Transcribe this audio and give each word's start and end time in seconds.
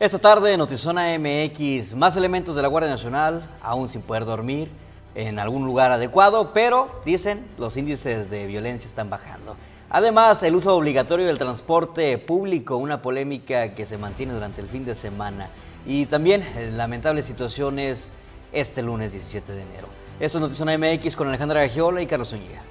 Esta 0.00 0.18
tarde, 0.18 0.56
Notizona 0.56 1.16
MX, 1.16 1.94
más 1.94 2.16
elementos 2.16 2.56
de 2.56 2.62
la 2.62 2.66
Guardia 2.66 2.90
Nacional, 2.90 3.48
aún 3.62 3.86
sin 3.86 4.02
poder 4.02 4.24
dormir 4.24 4.68
en 5.14 5.38
algún 5.38 5.64
lugar 5.64 5.92
adecuado, 5.92 6.52
pero 6.52 7.00
dicen 7.04 7.46
los 7.58 7.76
índices 7.76 8.28
de 8.28 8.48
violencia 8.48 8.88
están 8.88 9.08
bajando. 9.08 9.54
Además, 9.90 10.42
el 10.42 10.56
uso 10.56 10.74
obligatorio 10.74 11.28
del 11.28 11.38
transporte 11.38 12.18
público, 12.18 12.76
una 12.76 13.02
polémica 13.02 13.76
que 13.76 13.86
se 13.86 13.96
mantiene 13.96 14.32
durante 14.32 14.60
el 14.60 14.66
fin 14.66 14.84
de 14.84 14.96
semana. 14.96 15.48
Y 15.86 16.06
también 16.06 16.42
eh, 16.42 16.72
lamentables 16.74 17.24
situaciones 17.24 18.10
este 18.50 18.82
lunes 18.82 19.12
17 19.12 19.52
de 19.52 19.62
enero. 19.62 19.86
Esto 20.18 20.38
es 20.38 20.42
Notizona 20.42 20.76
MX 20.76 21.14
con 21.14 21.28
Alejandra 21.28 21.60
Gagiola 21.60 22.02
y 22.02 22.06
Carlos 22.06 22.30
Zúñiga. 22.30 22.62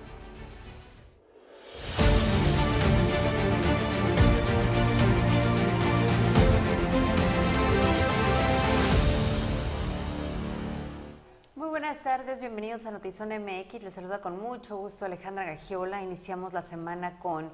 Buenas 12.03 12.19
tardes, 12.19 12.41
bienvenidos 12.41 12.85
a 12.85 12.91
Notizón 12.91 13.29
MX. 13.29 13.81
Les 13.81 13.93
saluda 13.93 14.19
con 14.19 14.37
mucho 14.37 14.75
gusto 14.75 15.05
Alejandra 15.05 15.45
Gagiola. 15.45 16.03
Iniciamos 16.03 16.51
la 16.51 16.61
semana 16.61 17.17
con 17.19 17.49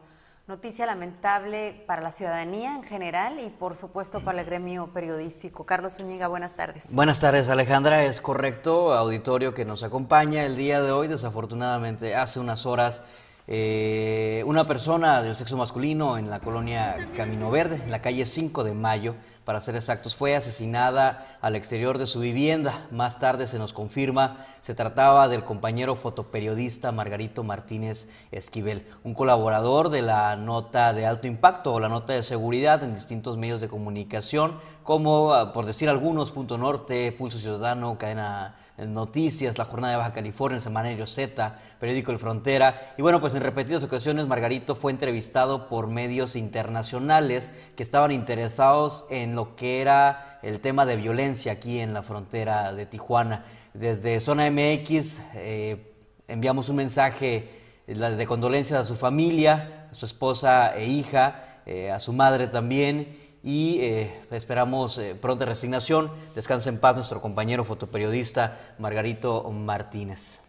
noticia 0.48 0.88
lamentable 0.88 1.84
para 1.85 2.02
la 2.02 2.09
ciudadanía 2.09 2.73
en 2.73 2.81
general 2.81 3.39
y 3.39 3.49
por 3.49 3.75
supuesto 3.75 4.22
para 4.22 4.39
el 4.39 4.48
gremio 4.48 4.91
periodístico. 4.91 5.67
Carlos 5.67 5.98
Zúñiga, 5.98 6.27
buenas 6.27 6.55
tardes. 6.55 6.95
Buenas 6.95 7.20
tardes 7.20 7.48
Alejandra, 7.48 8.05
es 8.05 8.22
correcto, 8.22 8.95
auditorio 8.95 9.53
que 9.53 9.66
nos 9.66 9.84
acompaña 9.84 10.44
el 10.44 10.55
día 10.55 10.81
de 10.81 10.91
hoy, 10.91 11.08
desafortunadamente 11.08 12.16
hace 12.16 12.39
unas 12.39 12.66
horas 12.66 13.03
eh, 13.52 14.44
una 14.45 14.67
persona 14.67 15.23
del 15.23 15.35
sexo 15.35 15.58
masculino 15.58 16.20
en 16.20 16.30
la 16.30 16.39
colonia 16.39 16.95
Camino 17.16 17.49
Verde, 17.49 17.81
en 17.84 17.89
la 17.89 17.99
calle 17.99 18.27
5 18.27 18.63
de 18.63 18.75
Mayo, 18.75 19.16
para 19.44 19.59
ser 19.59 19.75
exactos, 19.75 20.16
fue 20.16 20.35
asesinada 20.35 21.25
al 21.41 21.55
exterior 21.55 21.98
de 21.98 22.05
su 22.05 22.20
vivienda. 22.20 22.86
Más 22.92 23.17
tarde 23.17 23.47
se 23.47 23.58
nos 23.58 23.73
confirma, 23.73 24.45
se 24.61 24.75
trataba 24.75 25.27
del 25.30 25.44
compañero 25.44 25.95
fotoperiodista 25.95 26.92
Margarito 26.92 27.44
Martínez 27.44 28.08
Esquivel, 28.31 28.86
un 29.03 29.16
colaborador 29.16 29.89
de 29.89 30.03
la 30.03 30.36
nota 30.36 30.94
de 30.94 31.08
alto 31.08 31.25
impacto 31.25 31.73
o 31.73 31.80
la 31.80 31.89
nota 31.89 32.14
de 32.14 32.22
seguridad 32.22 32.83
en 32.83 32.94
distintos 32.94 33.38
medios 33.38 33.61
de 33.61 33.67
comunicación, 33.67 34.59
como, 34.83 35.33
ah, 35.33 35.53
por 35.53 35.66
decir 35.66 35.89
algunos, 35.89 36.31
Punto 36.31 36.59
Norte, 36.59 37.11
Pulso 37.14 37.39
Ciudadano, 37.39 37.97
Cadena 37.97 38.58
Noticias, 38.88 39.58
La 39.58 39.66
Jornada 39.66 39.94
de 39.94 39.97
Baja 39.97 40.13
California, 40.13 40.58
el 40.58 40.61
Semanario 40.61 41.05
Z, 41.05 41.58
Periódico 41.80 42.11
El 42.11 42.19
Frontera. 42.19 42.94
Y 42.97 43.02
bueno, 43.02 43.19
pues 43.19 43.33
en 43.33 43.41
repetidas 43.41 43.83
ocasiones 43.83 44.27
Margarito 44.27 44.75
fue 44.75 44.91
entrevistado 44.91 45.67
por 45.67 45.88
medios 45.88 46.36
internacionales 46.36 47.52
que 47.75 47.83
estaban 47.83 48.11
interesados 48.11 49.05
en 49.09 49.36
lo 49.36 49.55
que 49.55 49.81
era 49.81 50.39
el 50.41 50.59
tema 50.59 50.86
de 50.86 50.95
violencia 50.95 51.52
aquí 51.52 51.80
en 51.80 51.94
la 51.94 52.03
frontera 52.03 52.71
de 52.73 52.86
Tijuana. 52.86 53.45
Desde 53.73 54.19
Zona 54.19 54.49
MX 54.49 55.17
eh, 55.36 55.93
enviamos 56.27 56.69
un 56.69 56.77
mensaje 56.77 57.49
de 57.88 58.25
condolencias 58.25 58.80
a 58.80 58.86
su 58.86 58.95
familia, 58.95 59.88
a 59.91 59.95
su 59.95 60.05
esposa 60.05 60.75
e 60.75 60.88
hija, 60.88 61.61
eh, 61.66 61.91
a 61.91 61.99
su 61.99 62.14
madre 62.14 62.47
también 62.47 63.28
y 63.44 63.80
eh, 63.82 64.22
esperamos 64.32 64.98
eh, 64.98 65.16
pronta 65.16 65.45
resignación. 65.45 66.12
Descansa 66.36 66.70
en 66.70 66.80
paz 66.80 66.95
nuestro 66.95 67.22
compañero 67.22 67.64
fotoperiodista 67.64 68.76
Margarito 68.80 69.50
Martínez. 69.52 70.40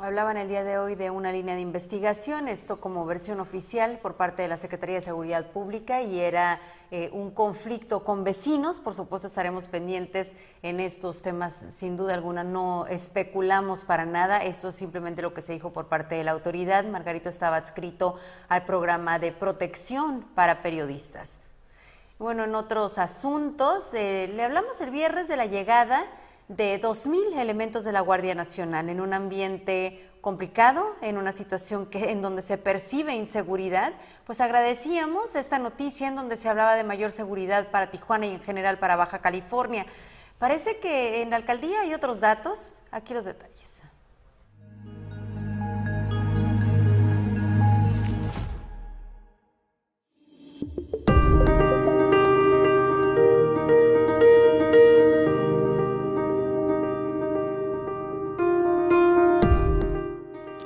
Hablaban 0.00 0.36
el 0.36 0.46
día 0.46 0.62
de 0.62 0.78
hoy 0.78 0.94
de 0.94 1.10
una 1.10 1.32
línea 1.32 1.56
de 1.56 1.60
investigación, 1.60 2.46
esto 2.46 2.80
como 2.80 3.04
versión 3.04 3.40
oficial 3.40 3.98
por 3.98 4.14
parte 4.14 4.42
de 4.42 4.48
la 4.48 4.56
Secretaría 4.56 4.94
de 4.94 5.02
Seguridad 5.02 5.50
Pública 5.50 6.02
y 6.02 6.20
era 6.20 6.60
eh, 6.92 7.10
un 7.12 7.32
conflicto 7.32 8.04
con 8.04 8.22
vecinos. 8.22 8.78
Por 8.78 8.94
supuesto 8.94 9.26
estaremos 9.26 9.66
pendientes 9.66 10.36
en 10.62 10.78
estos 10.78 11.22
temas, 11.22 11.52
sin 11.52 11.96
duda 11.96 12.14
alguna 12.14 12.44
no 12.44 12.86
especulamos 12.86 13.84
para 13.84 14.06
nada, 14.06 14.38
esto 14.38 14.68
es 14.68 14.76
simplemente 14.76 15.20
lo 15.20 15.34
que 15.34 15.42
se 15.42 15.54
dijo 15.54 15.72
por 15.72 15.88
parte 15.88 16.14
de 16.14 16.22
la 16.22 16.30
autoridad. 16.30 16.84
Margarito 16.84 17.28
estaba 17.28 17.56
adscrito 17.56 18.14
al 18.48 18.64
programa 18.64 19.18
de 19.18 19.32
protección 19.32 20.22
para 20.36 20.60
periodistas. 20.60 21.40
Bueno, 22.20 22.44
en 22.44 22.54
otros 22.54 22.98
asuntos, 22.98 23.92
eh, 23.94 24.30
le 24.32 24.44
hablamos 24.44 24.80
el 24.80 24.90
viernes 24.90 25.26
de 25.26 25.36
la 25.36 25.46
llegada 25.46 26.06
de 26.48 26.80
2.000 26.80 27.38
elementos 27.38 27.84
de 27.84 27.92
la 27.92 28.00
Guardia 28.00 28.34
Nacional 28.34 28.88
en 28.88 29.00
un 29.00 29.12
ambiente 29.12 30.08
complicado, 30.20 30.96
en 31.02 31.18
una 31.18 31.32
situación 31.32 31.86
que, 31.86 32.10
en 32.10 32.22
donde 32.22 32.42
se 32.42 32.58
percibe 32.58 33.14
inseguridad, 33.14 33.92
pues 34.24 34.40
agradecíamos 34.40 35.34
esta 35.34 35.58
noticia 35.58 36.08
en 36.08 36.16
donde 36.16 36.36
se 36.36 36.48
hablaba 36.48 36.74
de 36.74 36.84
mayor 36.84 37.12
seguridad 37.12 37.70
para 37.70 37.90
Tijuana 37.90 38.26
y 38.26 38.30
en 38.30 38.40
general 38.40 38.78
para 38.78 38.96
Baja 38.96 39.20
California. 39.20 39.86
Parece 40.38 40.78
que 40.78 41.22
en 41.22 41.30
la 41.30 41.36
alcaldía 41.36 41.80
hay 41.80 41.94
otros 41.94 42.20
datos, 42.20 42.74
aquí 42.90 43.12
los 43.14 43.24
detalles. 43.24 43.84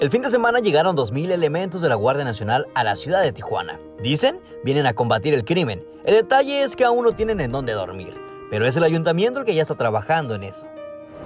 El 0.02 0.10
fin 0.10 0.20
de 0.20 0.30
semana 0.30 0.58
llegaron 0.58 0.96
2.000 0.96 1.30
elementos 1.30 1.80
de 1.80 1.88
la 1.88 1.94
Guardia 1.94 2.24
Nacional 2.24 2.66
a 2.74 2.82
la 2.82 2.96
ciudad 2.96 3.22
de 3.22 3.30
Tijuana. 3.30 3.78
Dicen, 4.02 4.40
vienen 4.64 4.84
a 4.86 4.94
combatir 4.94 5.32
el 5.32 5.44
crimen. 5.44 5.86
El 6.02 6.16
detalle 6.16 6.64
es 6.64 6.74
que 6.74 6.84
aún 6.84 7.04
no 7.04 7.12
tienen 7.12 7.40
en 7.40 7.52
dónde 7.52 7.72
dormir, 7.72 8.12
pero 8.50 8.66
es 8.66 8.74
el 8.74 8.82
ayuntamiento 8.82 9.38
el 9.38 9.46
que 9.46 9.54
ya 9.54 9.62
está 9.62 9.76
trabajando 9.76 10.34
en 10.34 10.42
eso. 10.42 10.66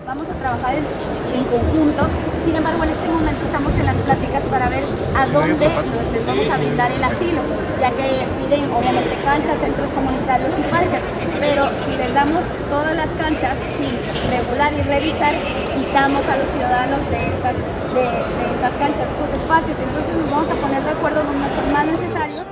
Vamos 0.07 0.31
a 0.31 0.35
trabajar 0.35 0.73
en, 0.77 0.87
en 1.35 1.45
conjunto, 1.51 2.07
sin 2.45 2.55
embargo 2.55 2.85
en 2.85 2.91
este 2.91 3.09
momento 3.09 3.43
estamos 3.43 3.75
en 3.75 3.87
las 3.87 3.97
pláticas 3.97 4.47
para 4.47 4.69
ver 4.69 4.85
a 5.17 5.27
dónde 5.27 5.69
les 6.13 6.25
vamos 6.25 6.49
a 6.49 6.57
brindar 6.59 6.93
el 6.93 7.03
asilo, 7.03 7.43
ya 7.81 7.91
que 7.91 8.23
piden 8.39 8.71
obviamente 8.71 9.19
canchas, 9.25 9.59
centros 9.59 9.91
comunitarios 9.93 10.55
y 10.59 10.63
parques, 10.71 11.03
pero 11.41 11.67
si 11.85 11.91
les 11.97 12.15
damos 12.15 12.45
todas 12.71 12.95
las 12.95 13.11
canchas 13.19 13.57
sin 13.77 13.99
regular 14.31 14.73
y 14.75 14.83
revisar, 14.83 15.35
quitamos 15.75 16.25
a 16.27 16.37
los 16.37 16.49
ciudadanos 16.51 17.03
de 17.11 17.27
estas, 17.27 17.57
de, 17.57 18.07
de 18.07 18.51
estas 18.55 18.73
canchas, 18.79 19.09
de 19.09 19.13
estos 19.13 19.35
espacios, 19.35 19.77
entonces 19.81 20.15
nos 20.15 20.31
vamos 20.31 20.51
a 20.51 20.55
poner 20.55 20.85
de 20.85 20.91
acuerdo 20.91 21.25
donde 21.25 21.51
son 21.51 21.73
más 21.73 21.85
necesarios. 21.85 22.45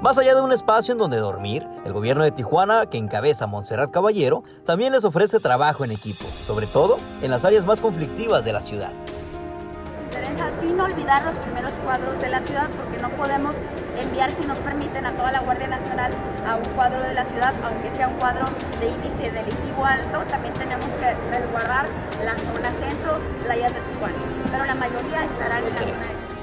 Más 0.00 0.18
allá 0.18 0.36
de 0.36 0.40
un 0.40 0.52
espacio 0.52 0.92
en 0.92 0.98
donde 0.98 1.16
dormir, 1.16 1.66
el 1.84 1.92
gobierno 1.92 2.24
de 2.24 2.30
Tijuana, 2.30 2.86
que 2.86 2.98
encabeza 2.98 3.46
Montserrat 3.46 3.90
Caballero, 3.90 4.44
también 4.64 4.92
les 4.92 5.04
ofrece 5.04 5.40
trabajo 5.40 5.84
en 5.84 5.92
equipo, 5.92 6.24
sobre 6.24 6.66
todo 6.66 6.98
en 7.22 7.30
las 7.30 7.44
áreas 7.44 7.64
más 7.64 7.80
conflictivas 7.80 8.44
de 8.44 8.52
la 8.52 8.62
ciudad. 8.62 8.92
Nos 8.92 10.04
interesa 10.04 10.60
sin 10.60 10.80
olvidar 10.80 11.24
los 11.24 11.36
primeros 11.36 11.72
cuadros 11.84 12.20
de 12.20 12.28
la 12.28 12.40
ciudad, 12.40 12.68
porque 12.76 13.00
no 13.02 13.10
podemos 13.10 13.56
enviar, 14.00 14.30
si 14.30 14.46
nos 14.46 14.58
permiten, 14.60 15.06
a 15.06 15.12
toda 15.12 15.32
la 15.32 15.40
Guardia 15.40 15.68
Nacional 15.68 16.12
a 16.46 16.56
un 16.56 16.64
cuadro 16.74 17.02
de 17.02 17.14
la 17.14 17.24
ciudad, 17.24 17.52
aunque 17.64 17.90
sea 17.90 18.08
un 18.08 18.14
cuadro 18.14 18.46
de 18.80 18.88
índice 18.88 19.30
delictivo 19.30 19.84
alto, 19.84 20.18
también 20.28 20.54
tenemos 20.54 20.86
que 20.86 21.14
resguardar 21.30 21.86
la 22.24 22.36
zona 22.38 22.72
centro, 22.80 23.18
playas 23.44 23.72
de 23.74 23.80
Tijuana, 23.80 24.14
pero 24.50 24.64
la 24.64 24.74
mayoría 24.74 25.24
estarán 25.24 25.64
en 25.64 25.74
la 25.74 25.80
zona 25.80 25.96
este. 25.96 26.41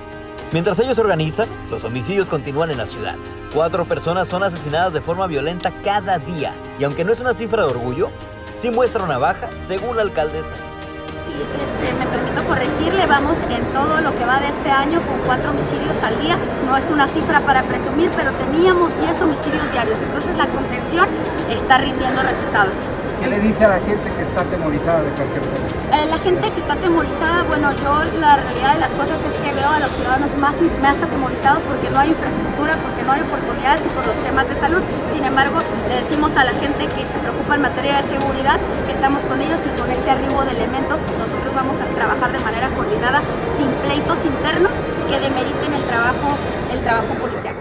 Mientras 0.51 0.79
ellos 0.79 0.95
se 0.95 1.01
organizan, 1.01 1.47
los 1.69 1.83
homicidios 1.83 2.27
continúan 2.27 2.71
en 2.71 2.79
la 2.79 2.87
ciudad. 2.87 3.17
Cuatro 3.53 3.85
personas 3.85 4.27
son 4.27 4.41
asesinadas 4.41 4.93
de 4.93 5.01
forma 5.01 5.27
violenta 5.27 5.71
cada 5.83 6.17
día. 6.17 6.55
Y 6.79 6.85
aunque 6.85 7.03
no 7.03 7.13
es 7.13 7.19
una 7.19 7.35
cifra 7.35 7.63
de 7.63 7.69
orgullo, 7.69 8.09
sí 8.51 8.71
muestra 8.71 9.03
una 9.03 9.19
baja, 9.19 9.47
según 9.61 9.95
la 9.95 10.01
alcaldesa. 10.01 10.55
Sí, 10.55 11.37
este, 11.37 11.93
me 11.93 12.07
permito 12.07 12.43
corregirle, 12.47 13.05
vamos 13.05 13.37
en 13.47 13.63
todo 13.73 14.01
lo 14.01 14.17
que 14.17 14.25
va 14.25 14.39
de 14.39 14.47
este 14.47 14.71
año 14.71 14.99
con 15.05 15.19
cuatro 15.23 15.51
homicidios 15.51 16.01
al 16.01 16.19
día. 16.19 16.35
No 16.65 16.75
es 16.75 16.89
una 16.89 17.07
cifra 17.07 17.41
para 17.41 17.61
presumir, 17.61 18.09
pero 18.17 18.31
teníamos 18.31 18.91
10 18.99 19.21
homicidios 19.21 19.71
diarios. 19.71 19.99
Entonces 19.99 20.35
la 20.35 20.47
contención 20.47 21.07
está 21.51 21.77
rindiendo 21.77 22.23
resultados. 22.23 22.73
¿Qué 23.21 23.29
le 23.29 23.39
dice 23.39 23.65
a 23.65 23.69
la 23.69 23.79
gente 23.81 24.11
que 24.17 24.23
está 24.23 24.41
atemorizada 24.41 25.03
de 25.03 25.11
cualquier 25.11 25.41
cosa? 25.41 25.78
Eh, 25.91 26.05
la 26.05 26.19
gente 26.19 26.51
que 26.51 26.59
está 26.61 26.73
atemorizada, 26.73 27.41
bueno, 27.49 27.73
yo 27.73 28.03
la 28.21 28.37
realidad 28.37 28.75
de 28.75 28.79
las 28.79 28.91
cosas 28.91 29.17
es 29.25 29.33
que 29.41 29.53
veo 29.53 29.69
a 29.69 29.79
los 29.79 29.89
ciudadanos 29.89 30.37
más, 30.37 30.61
más 30.81 31.01
atemorizados 31.01 31.63
porque 31.63 31.89
no 31.89 31.99
hay 31.99 32.09
infraestructura, 32.09 32.77
porque 32.77 33.01
no 33.01 33.11
hay 33.11 33.21
oportunidades 33.21 33.81
y 33.81 33.89
por 33.97 34.05
los 34.05 34.15
temas 34.21 34.47
de 34.47 34.55
salud. 34.61 34.83
Sin 35.11 35.25
embargo, 35.25 35.57
le 35.89 35.95
decimos 36.05 36.35
a 36.37 36.45
la 36.45 36.53
gente 36.53 36.85
que 36.93 37.01
se 37.09 37.17
preocupa 37.17 37.55
en 37.55 37.61
materia 37.61 37.97
de 37.97 38.03
seguridad 38.03 38.59
que 38.85 38.93
estamos 38.93 39.23
con 39.23 39.41
ellos 39.41 39.59
y 39.65 39.81
con 39.81 39.89
este 39.89 40.11
arribo 40.11 40.45
de 40.45 40.51
elementos 40.51 41.01
nosotros 41.17 41.55
vamos 41.55 41.81
a 41.81 41.85
trabajar 41.85 42.31
de 42.31 42.39
manera 42.39 42.69
coordinada, 42.69 43.21
sin 43.57 43.67
pleitos 43.81 44.19
internos 44.23 44.71
que 45.09 45.19
demeriten 45.19 45.73
el 45.73 45.83
trabajo, 45.89 46.37
el 46.71 46.79
trabajo 46.85 47.13
policial. 47.15 47.55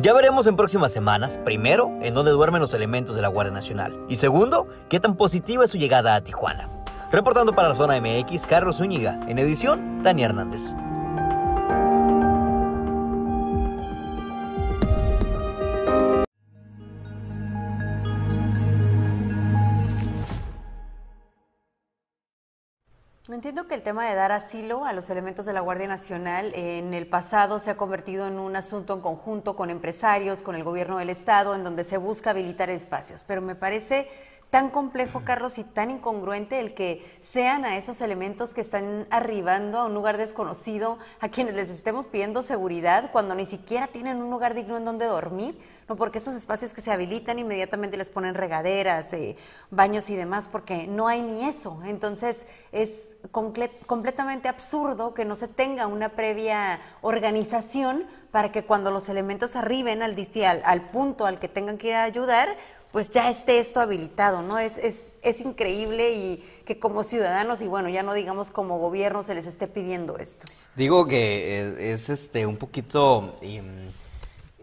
Ya 0.00 0.12
veremos 0.12 0.48
en 0.48 0.56
próximas 0.56 0.90
semanas, 0.90 1.38
primero, 1.44 1.92
en 2.02 2.12
dónde 2.12 2.32
duermen 2.32 2.60
los 2.60 2.74
elementos 2.74 3.14
de 3.14 3.22
la 3.22 3.28
Guardia 3.28 3.54
Nacional. 3.54 3.96
Y 4.08 4.16
segundo, 4.16 4.66
qué 4.88 4.98
tan 4.98 5.14
positiva 5.14 5.64
es 5.64 5.70
su 5.70 5.78
llegada 5.78 6.16
a 6.16 6.20
Tijuana. 6.20 6.68
Reportando 7.12 7.52
para 7.52 7.68
la 7.68 7.74
zona 7.76 8.00
MX, 8.00 8.46
Carlos 8.46 8.78
Zúñiga. 8.78 9.20
En 9.28 9.38
edición, 9.38 10.02
Dani 10.02 10.24
Hernández. 10.24 10.74
Entiendo 23.28 23.68
que 23.68 23.74
el 23.74 23.82
tema 23.82 24.08
de 24.08 24.14
dar 24.14 24.32
asilo 24.32 24.84
a 24.84 24.92
los 24.92 25.08
elementos 25.10 25.46
de 25.46 25.52
la 25.52 25.60
Guardia 25.60 25.86
Nacional 25.86 26.52
en 26.54 26.94
el 26.94 27.06
pasado 27.06 27.58
se 27.60 27.70
ha 27.70 27.76
convertido 27.76 28.26
en 28.26 28.38
un 28.38 28.56
asunto 28.56 28.94
en 28.94 29.00
conjunto 29.00 29.54
con 29.54 29.70
empresarios, 29.70 30.42
con 30.42 30.56
el 30.56 30.64
gobierno 30.64 30.98
del 30.98 31.10
Estado, 31.10 31.54
en 31.54 31.62
donde 31.62 31.84
se 31.84 31.98
busca 31.98 32.30
habilitar 32.30 32.70
espacios. 32.70 33.22
Pero 33.22 33.42
me 33.42 33.54
parece 33.54 34.08
tan 34.50 34.70
complejo, 34.70 35.22
Carlos, 35.24 35.58
y 35.58 35.64
tan 35.64 35.90
incongruente 35.90 36.60
el 36.60 36.74
que 36.74 37.04
sean 37.20 37.64
a 37.64 37.76
esos 37.76 38.00
elementos 38.00 38.54
que 38.54 38.60
están 38.60 39.06
arribando 39.10 39.78
a 39.78 39.86
un 39.86 39.94
lugar 39.94 40.18
desconocido, 40.18 40.98
a 41.20 41.28
quienes 41.28 41.54
les 41.54 41.68
estemos 41.68 42.06
pidiendo 42.06 42.42
seguridad 42.42 43.10
cuando 43.12 43.34
ni 43.34 43.44
siquiera 43.44 43.88
tienen 43.88 44.18
un 44.18 44.30
lugar 44.30 44.54
digno 44.54 44.76
en 44.76 44.84
donde 44.84 45.06
dormir, 45.06 45.60
no 45.88 45.96
porque 45.96 46.18
esos 46.18 46.34
espacios 46.34 46.74
que 46.74 46.80
se 46.80 46.92
habilitan 46.92 47.38
inmediatamente 47.38 47.96
les 47.96 48.10
ponen 48.10 48.34
regaderas, 48.34 49.12
eh, 49.12 49.36
baños 49.70 50.10
y 50.10 50.16
demás, 50.16 50.48
porque 50.48 50.86
no 50.86 51.08
hay 51.08 51.22
ni 51.22 51.44
eso. 51.44 51.80
Entonces 51.84 52.46
es 52.72 53.08
completamente 53.30 54.48
absurdo 54.48 55.14
que 55.14 55.24
no 55.24 55.34
se 55.36 55.48
tenga 55.48 55.86
una 55.86 56.10
previa 56.10 56.80
organización 57.02 58.06
para 58.30 58.52
que 58.52 58.64
cuando 58.64 58.90
los 58.90 59.08
elementos 59.08 59.56
arriben 59.56 60.02
al, 60.02 60.14
al, 60.44 60.62
al 60.64 60.90
punto 60.90 61.26
al 61.26 61.38
que 61.38 61.48
tengan 61.48 61.78
que 61.78 61.88
ir 61.88 61.94
a 61.94 62.02
ayudar, 62.02 62.56
pues 62.92 63.10
ya 63.10 63.28
esté 63.28 63.58
esto 63.58 63.80
habilitado, 63.80 64.42
¿no? 64.42 64.58
Es, 64.58 64.78
es, 64.78 65.12
es, 65.22 65.40
increíble 65.40 66.12
y 66.14 66.44
que 66.64 66.78
como 66.78 67.04
ciudadanos, 67.04 67.60
y 67.60 67.66
bueno, 67.66 67.88
ya 67.88 68.02
no 68.02 68.14
digamos 68.14 68.50
como 68.50 68.78
gobierno, 68.78 69.22
se 69.22 69.34
les 69.34 69.46
esté 69.46 69.66
pidiendo 69.66 70.16
esto. 70.18 70.46
Digo 70.76 71.06
que 71.06 71.92
es, 71.92 72.08
este 72.08 72.46
un 72.46 72.56
poquito... 72.56 73.36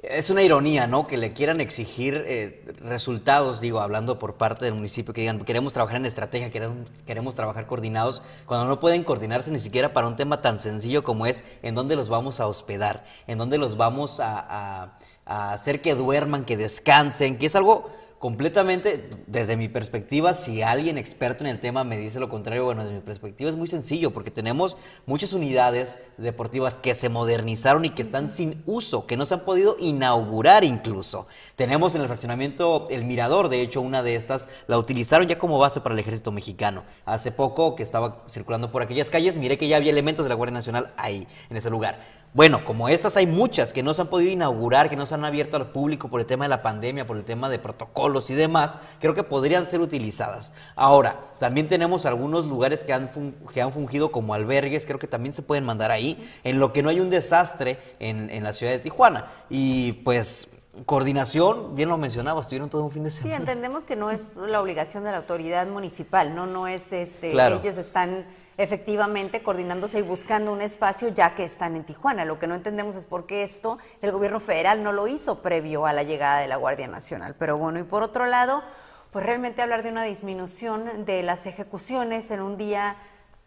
es 0.01 0.29
una 0.29 0.41
ironía, 0.41 0.87
¿no? 0.87 1.05
Que 1.05 1.17
le 1.17 1.33
quieran 1.33 1.61
exigir 1.61 2.23
eh, 2.25 2.65
resultados, 2.81 3.61
digo, 3.61 3.79
hablando 3.79 4.19
por 4.19 4.35
parte 4.35 4.65
del 4.65 4.73
municipio, 4.73 5.13
que 5.13 5.21
digan, 5.21 5.39
queremos 5.45 5.71
trabajar 5.71 5.97
en 5.97 6.05
estrategia, 6.05 6.49
queremos, 6.49 6.89
queremos 7.05 7.35
trabajar 7.35 7.67
coordinados, 7.67 8.21
cuando 8.45 8.65
no 8.65 8.79
pueden 8.79 9.03
coordinarse 9.03 9.51
ni 9.51 9.59
siquiera 9.59 9.93
para 9.93 10.07
un 10.07 10.15
tema 10.15 10.41
tan 10.41 10.59
sencillo 10.59 11.03
como 11.03 11.25
es 11.25 11.43
en 11.61 11.75
dónde 11.75 11.95
los 11.95 12.09
vamos 12.09 12.39
a 12.39 12.47
hospedar, 12.47 13.05
en 13.27 13.37
dónde 13.37 13.57
los 13.57 13.77
vamos 13.77 14.19
a 14.19 14.97
hacer 15.25 15.81
que 15.81 15.95
duerman, 15.95 16.43
que 16.45 16.57
descansen, 16.57 17.37
que 17.37 17.45
es 17.45 17.55
algo 17.55 17.89
completamente, 18.23 19.09
desde 19.27 19.57
mi 19.57 19.67
perspectiva, 19.67 20.33
si 20.33 20.61
alguien 20.61 20.97
experto 20.97 21.43
en 21.43 21.49
el 21.49 21.59
tema 21.59 21.83
me 21.83 21.97
dice 21.97 22.21
lo 22.21 22.29
contrario, 22.29 22.63
bueno, 22.63 22.83
desde 22.83 22.95
mi 22.95 23.01
perspectiva 23.01 23.49
es 23.49 23.57
muy 23.57 23.67
sencillo, 23.67 24.11
porque 24.11 24.31
tenemos 24.31 24.77
muchas 25.05 25.33
unidades 25.33 25.99
deportivas 26.17 26.75
que 26.75 26.95
se 26.95 27.09
modernizaron 27.09 27.83
y 27.83 27.89
que 27.89 28.01
están 28.01 28.29
sin 28.29 28.63
uso, 28.65 29.07
que 29.07 29.17
no 29.17 29.25
se 29.25 29.33
han 29.33 29.41
podido 29.41 29.75
inaugurar 29.77 30.63
incluso. 30.63 31.27
Tenemos 31.57 31.95
en 31.95 32.01
el 32.01 32.07
fraccionamiento 32.07 32.85
El 32.89 33.03
Mirador, 33.03 33.49
de 33.49 33.59
hecho, 33.59 33.81
una 33.81 34.03
de 34.03 34.15
estas 34.15 34.47
la 34.67 34.77
utilizaron 34.77 35.27
ya 35.27 35.37
como 35.37 35.59
base 35.59 35.81
para 35.81 35.91
el 35.91 35.99
ejército 35.99 36.31
mexicano. 36.31 36.85
Hace 37.03 37.33
poco 37.33 37.75
que 37.75 37.83
estaba 37.83 38.23
circulando 38.29 38.71
por 38.71 38.81
aquellas 38.81 39.09
calles, 39.09 39.35
miré 39.35 39.57
que 39.57 39.67
ya 39.67 39.75
había 39.75 39.91
elementos 39.91 40.23
de 40.23 40.29
la 40.29 40.35
Guardia 40.35 40.53
Nacional 40.53 40.93
ahí, 40.95 41.27
en 41.49 41.57
ese 41.57 41.69
lugar. 41.69 42.22
Bueno, 42.33 42.65
como 42.65 42.89
estas 42.89 43.15
hay 43.15 43.27
muchas 43.27 43.73
que 43.73 43.83
no 43.83 43.93
se 43.93 44.01
han 44.01 44.07
podido 44.07 44.31
inaugurar, 44.31 44.89
que 44.89 44.95
no 44.95 45.05
se 45.05 45.13
han 45.13 45.23
abierto 45.23 45.55
al 45.55 45.71
público 45.71 46.09
por 46.09 46.19
el 46.19 46.25
tema 46.25 46.45
de 46.45 46.49
la 46.49 46.63
pandemia, 46.63 47.05
por 47.05 47.15
el 47.15 47.23
tema 47.23 47.47
de 47.47 47.59
protocolos 47.59 48.31
y 48.31 48.33
demás, 48.33 48.79
creo 48.99 49.13
que 49.13 49.21
podrían 49.21 49.67
ser 49.67 49.81
utilizadas. 49.81 50.51
Ahora, 50.75 51.19
también 51.37 51.67
tenemos 51.67 52.07
algunos 52.07 52.45
lugares 52.45 52.83
que 52.83 52.91
han, 52.91 53.11
que 53.53 53.61
han 53.61 53.71
fungido 53.71 54.11
como 54.11 54.33
albergues, 54.33 54.87
creo 54.87 54.97
que 54.97 55.07
también 55.07 55.35
se 55.35 55.43
pueden 55.43 55.63
mandar 55.63 55.91
ahí, 55.91 56.27
en 56.43 56.57
lo 56.57 56.73
que 56.73 56.81
no 56.81 56.89
hay 56.89 56.99
un 56.99 57.11
desastre 57.11 57.77
en, 57.99 58.31
en 58.31 58.43
la 58.43 58.53
ciudad 58.53 58.71
de 58.71 58.79
Tijuana. 58.79 59.31
Y 59.51 59.91
pues 60.03 60.49
coordinación, 60.85 61.75
bien 61.75 61.89
lo 61.89 61.97
mencionabas, 61.97 62.45
estuvieron 62.45 62.69
todo 62.69 62.83
un 62.83 62.91
fin 62.91 63.03
de 63.03 63.11
semana. 63.11 63.35
Sí, 63.35 63.39
entendemos 63.39 63.85
que 63.85 63.95
no 63.95 64.09
es 64.09 64.37
la 64.37 64.59
obligación 64.59 65.03
de 65.03 65.11
la 65.11 65.17
autoridad 65.17 65.67
municipal, 65.67 66.33
no, 66.33 66.47
no 66.47 66.67
es 66.67 66.91
este, 66.93 67.31
ellos 67.31 67.77
están 67.77 68.25
efectivamente 68.57 69.43
coordinándose 69.43 69.99
y 69.99 70.01
buscando 70.03 70.51
un 70.51 70.61
espacio 70.61 71.09
ya 71.09 71.35
que 71.35 71.43
están 71.43 71.75
en 71.75 71.83
Tijuana. 71.83 72.25
Lo 72.25 72.39
que 72.39 72.47
no 72.47 72.55
entendemos 72.55 72.95
es 72.95 73.05
por 73.05 73.25
qué 73.25 73.43
esto 73.43 73.77
el 74.01 74.11
gobierno 74.11 74.39
federal 74.39 74.83
no 74.83 74.91
lo 74.91 75.07
hizo 75.07 75.41
previo 75.41 75.85
a 75.85 75.93
la 75.93 76.03
llegada 76.03 76.39
de 76.39 76.47
la 76.47 76.57
Guardia 76.57 76.87
Nacional. 76.87 77.35
Pero 77.37 77.57
bueno, 77.57 77.79
y 77.79 77.83
por 77.83 78.03
otro 78.03 78.25
lado, 78.25 78.63
pues 79.11 79.25
realmente 79.25 79.61
hablar 79.61 79.83
de 79.83 79.89
una 79.89 80.03
disminución 80.03 81.05
de 81.05 81.23
las 81.23 81.45
ejecuciones 81.45 82.31
en 82.31 82.41
un 82.41 82.57
día 82.57 82.97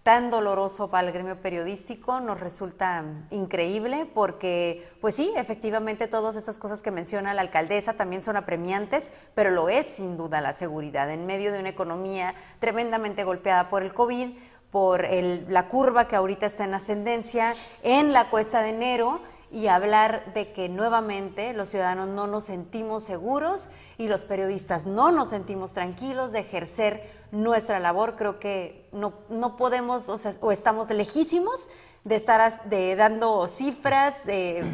tan 0.07 0.31
doloroso 0.31 0.89
para 0.89 1.09
el 1.09 1.13
gremio 1.13 1.41
periodístico 1.41 2.21
nos 2.21 2.39
resulta 2.39 3.05
increíble 3.33 4.09
porque, 4.15 4.89
pues 5.01 5.17
sí, 5.17 5.33
efectivamente 5.35 6.07
todas 6.07 6.37
estas 6.37 6.59
cosas 6.59 6.81
que 6.81 6.93
menciona 6.93 7.35
la 7.35 7.41
alcaldesa 7.41 7.95
también 7.95 8.23
son 8.23 8.37
apremiantes, 8.37 9.11
pero 9.35 9.51
lo 9.51 9.69
es 9.69 9.85
sin 9.85 10.17
duda 10.17 10.41
la 10.41 10.53
seguridad 10.53 11.11
en 11.11 11.27
medio 11.27 11.53
de 11.53 11.59
una 11.59 11.71
economía 11.71 12.37
tremendamente 12.61 13.25
golpeada 13.25 13.69
por 13.69 13.83
el 13.83 13.93
COVID 13.93 14.37
por 14.71 15.07
la 15.11 15.69
curva 15.69 16.09
que 16.09 16.17
ahorita 16.17 16.47
está 16.47 16.65
en 16.65 16.75
ascendencia 16.75 17.55
en 17.83 18.13
la 18.13 18.31
cuesta 18.31 18.63
de 18.63 18.71
enero 18.71 19.21
y 19.51 19.69
hablar 19.69 20.35
de 20.35 20.53
que 20.53 20.69
nuevamente 20.69 21.53
los 21.53 21.69
ciudadanos 21.69 22.09
no 22.09 22.27
nos 22.27 22.45
sentimos 22.45 23.05
seguros 23.05 23.71
y 23.97 24.09
los 24.09 24.25
periodistas 24.25 24.87
no 24.87 25.13
nos 25.13 25.29
sentimos 25.29 25.73
tranquilos 25.73 26.33
de 26.33 26.41
ejercer 26.41 27.11
nuestra 27.31 27.79
labor. 27.79 28.17
Creo 28.17 28.41
que 28.41 28.89
no, 28.93 29.15
no 29.29 29.57
podemos 29.57 30.09
o, 30.41 30.53
estamos 30.53 30.91
lejísimos 30.91 31.71
de 32.05 32.17
estar 32.17 32.65
de, 32.65 32.97
dando 32.97 33.47
cifras 33.49 34.27
eh, 34.27 34.65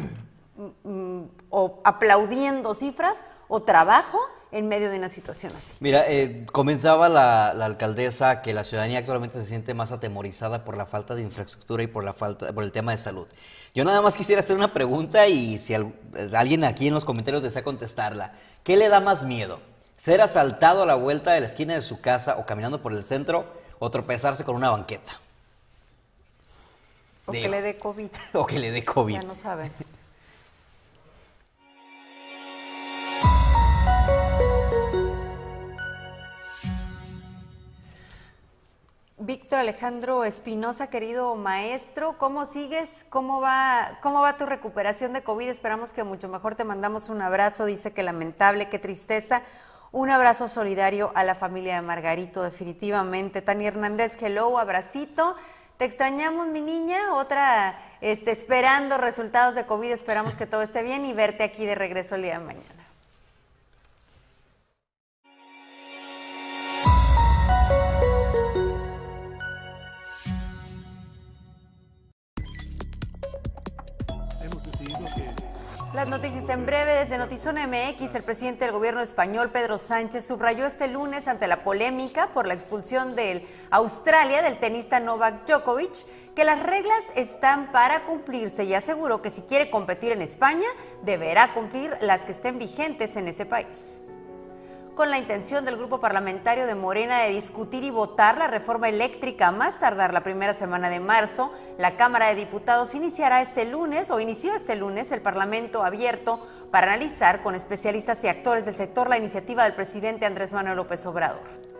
o 1.49 1.79
aplaudiendo 1.83 2.73
cifras 2.73 3.25
o 3.47 3.61
trabajo 3.61 4.19
en 4.53 4.67
medio 4.67 4.91
de 4.91 4.97
una 4.97 5.09
situación 5.09 5.51
así. 5.57 5.75
Mira, 5.79 6.05
eh, 6.07 6.45
comenzaba 6.51 7.09
la, 7.09 7.49
alcaldesa 7.49 8.41
que 8.41 8.53
la 8.53 8.63
ciudadanía 8.63 8.99
actualmente 8.99 9.39
se 9.39 9.45
siente 9.45 9.73
más 9.73 9.91
atemorizada 9.91 10.63
por 10.63 10.77
la 10.77 10.85
falta 10.85 11.15
de 11.15 11.23
infraestructura 11.23 11.81
y 11.81 11.87
por 11.87 12.03
la 12.03 12.13
falta, 12.13 12.53
por 12.53 12.63
el 12.63 12.71
tema 12.71 12.91
de 12.91 12.97
salud. 12.97 13.27
Yo 13.73 13.83
nada 13.83 14.01
más 14.01 14.15
quisiera 14.15 14.41
hacer 14.41 14.55
una 14.55 14.71
pregunta 14.71 15.27
y 15.27 15.57
si 15.57 15.73
alguien 15.73 16.63
aquí 16.63 16.87
en 16.87 16.93
los 16.93 17.03
comentarios 17.03 17.41
desea 17.41 17.63
contestarla. 17.63 18.33
¿Qué 18.63 18.77
le 18.77 18.89
da 18.89 18.99
más 18.99 19.23
miedo? 19.23 19.59
¿Ser 19.97 20.21
asaltado 20.21 20.83
a 20.83 20.85
la 20.85 20.95
vuelta 20.95 21.33
de 21.33 21.39
la 21.39 21.47
esquina 21.47 21.73
de 21.73 21.81
su 21.81 21.99
casa 21.99 22.37
o 22.37 22.45
caminando 22.45 22.81
por 22.81 22.93
el 22.93 23.03
centro 23.03 23.45
o 23.79 23.89
tropezarse 23.89 24.43
con 24.43 24.55
una 24.55 24.69
banqueta? 24.69 25.19
O 27.25 27.31
que 27.31 27.49
le 27.49 27.61
dé 27.61 27.77
COVID. 27.77 28.09
O 28.33 28.45
que 28.45 28.59
le 28.59 28.69
dé 28.69 28.85
COVID. 28.85 29.15
Ya 29.15 29.23
no 29.23 29.35
sabes. 29.35 29.71
Víctor 39.25 39.59
Alejandro 39.59 40.25
Espinosa, 40.25 40.87
querido 40.87 41.33
maestro, 41.35 42.17
¿cómo 42.17 42.45
sigues? 42.45 43.05
¿Cómo 43.09 43.39
va, 43.39 43.97
¿Cómo 44.01 44.21
va 44.21 44.35
tu 44.35 44.45
recuperación 44.45 45.13
de 45.13 45.23
COVID? 45.23 45.47
Esperamos 45.47 45.93
que 45.93 46.03
mucho 46.03 46.27
mejor. 46.27 46.55
Te 46.55 46.65
mandamos 46.65 47.07
un 47.07 47.21
abrazo. 47.21 47.63
Dice 47.63 47.93
que 47.93 48.03
lamentable, 48.03 48.67
qué 48.67 48.79
tristeza. 48.79 49.41
Un 49.93 50.09
abrazo 50.09 50.49
solidario 50.49 51.13
a 51.15 51.23
la 51.23 51.35
familia 51.35 51.75
de 51.75 51.81
Margarito, 51.83 52.43
definitivamente. 52.43 53.41
Tania 53.41 53.69
Hernández, 53.69 54.21
hello, 54.21 54.59
abracito. 54.59 55.37
Te 55.77 55.85
extrañamos, 55.85 56.47
mi 56.47 56.59
niña. 56.59 57.13
Otra, 57.13 57.79
este, 58.01 58.31
esperando 58.31 58.97
resultados 58.97 59.55
de 59.55 59.65
COVID. 59.65 59.89
Esperamos 59.89 60.35
que 60.35 60.47
todo 60.47 60.63
esté 60.63 60.83
bien 60.83 61.05
y 61.05 61.13
verte 61.13 61.45
aquí 61.45 61.65
de 61.65 61.75
regreso 61.75 62.15
el 62.15 62.23
día 62.23 62.39
de 62.39 62.45
mañana. 62.45 62.82
Noticias 76.13 76.47
en 76.49 76.67
breve 76.67 76.93
desde 76.93 77.17
Notizón 77.17 77.55
MX. 77.55 78.13
El 78.13 78.21
presidente 78.21 78.65
del 78.65 78.71
gobierno 78.71 79.01
español, 79.01 79.49
Pedro 79.49 79.79
Sánchez, 79.79 80.23
subrayó 80.23 80.67
este 80.67 80.87
lunes 80.87 81.27
ante 81.27 81.47
la 81.47 81.63
polémica 81.63 82.27
por 82.27 82.45
la 82.45 82.53
expulsión 82.53 83.15
del 83.15 83.43
Australia 83.71 84.43
del 84.43 84.59
tenista 84.59 84.99
Novak 84.99 85.47
Djokovic 85.47 86.05
que 86.35 86.43
las 86.43 86.61
reglas 86.61 87.01
están 87.15 87.71
para 87.71 88.05
cumplirse 88.05 88.63
y 88.63 88.75
aseguró 88.75 89.23
que 89.23 89.31
si 89.31 89.41
quiere 89.41 89.71
competir 89.71 90.11
en 90.11 90.21
España 90.21 90.67
deberá 91.01 91.55
cumplir 91.55 91.97
las 91.99 92.25
que 92.25 92.33
estén 92.33 92.59
vigentes 92.59 93.15
en 93.15 93.27
ese 93.27 93.47
país 93.47 94.02
con 94.95 95.09
la 95.09 95.17
intención 95.17 95.65
del 95.65 95.77
grupo 95.77 95.99
parlamentario 95.99 96.67
de 96.67 96.75
Morena 96.75 97.19
de 97.21 97.31
discutir 97.31 97.83
y 97.83 97.89
votar 97.89 98.37
la 98.37 98.47
reforma 98.47 98.89
eléctrica 98.89 99.51
más 99.51 99.79
tardar 99.79 100.13
la 100.13 100.23
primera 100.23 100.53
semana 100.53 100.89
de 100.89 100.99
marzo, 100.99 101.51
la 101.77 101.97
Cámara 101.97 102.27
de 102.27 102.35
Diputados 102.35 102.93
iniciará 102.93 103.41
este 103.41 103.65
lunes 103.65 104.11
o 104.11 104.19
inició 104.19 104.53
este 104.53 104.75
lunes 104.75 105.11
el 105.11 105.21
Parlamento 105.21 105.83
abierto 105.83 106.39
para 106.71 106.93
analizar 106.93 107.41
con 107.41 107.55
especialistas 107.55 108.23
y 108.23 108.27
actores 108.27 108.65
del 108.65 108.75
sector 108.75 109.09
la 109.09 109.17
iniciativa 109.17 109.63
del 109.63 109.73
presidente 109.73 110.25
Andrés 110.25 110.53
Manuel 110.53 110.77
López 110.77 111.05
Obrador. 111.05 111.72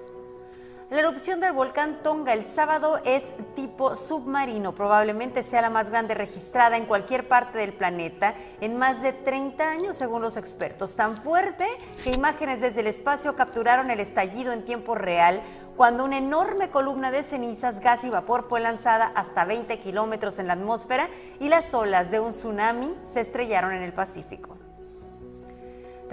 La 0.90 1.00
erupción 1.00 1.40
del 1.40 1.54
volcán 1.54 2.04
Tonga 2.04 2.34
el 2.34 2.46
sábado 2.46 3.00
es 3.06 3.34
tipo 3.56 3.96
submarino, 3.96 4.75
probablemente 4.75 5.42
sea 5.42 5.62
la 5.62 5.70
más 5.70 5.90
grande 5.90 6.13
registrada 6.13 6.78
en 6.78 6.86
cualquier 6.86 7.28
parte 7.28 7.58
del 7.58 7.74
planeta 7.74 8.36
en 8.62 8.78
más 8.78 9.02
de 9.02 9.13
30 9.13 9.70
años 9.70 9.98
según 9.98 10.22
los 10.22 10.38
expertos. 10.38 10.96
Tan 10.96 11.18
fuerte 11.18 11.66
que 12.04 12.12
imágenes 12.12 12.62
desde 12.62 12.82
el 12.82 12.88
espacio 12.88 13.36
capturaron 13.36 13.92
el 13.92 14.02
estallido 14.02 14.52
en 14.52 14.66
tiempo 14.66 14.94
real 14.94 15.42
cuando 15.75 16.04
una 16.04 16.18
enorme 16.18 16.70
columna 16.70 17.12
de 17.12 17.24
cenizas, 17.24 17.80
gas 17.80 18.04
y 18.04 18.10
vapor 18.10 18.48
fue 18.48 18.60
lanzada 18.60 19.12
hasta 19.16 19.46
20 19.46 19.80
kilómetros 19.80 20.38
en 20.38 20.48
la 20.48 20.54
atmósfera 20.54 21.10
y 21.40 21.50
las 21.50 21.74
olas 21.74 22.12
de 22.12 22.20
un 22.20 22.30
tsunami 22.30 22.96
se 23.04 23.22
estrellaron 23.22 23.72
en 23.72 23.82
el 23.82 23.94
Pacífico. 23.94 24.62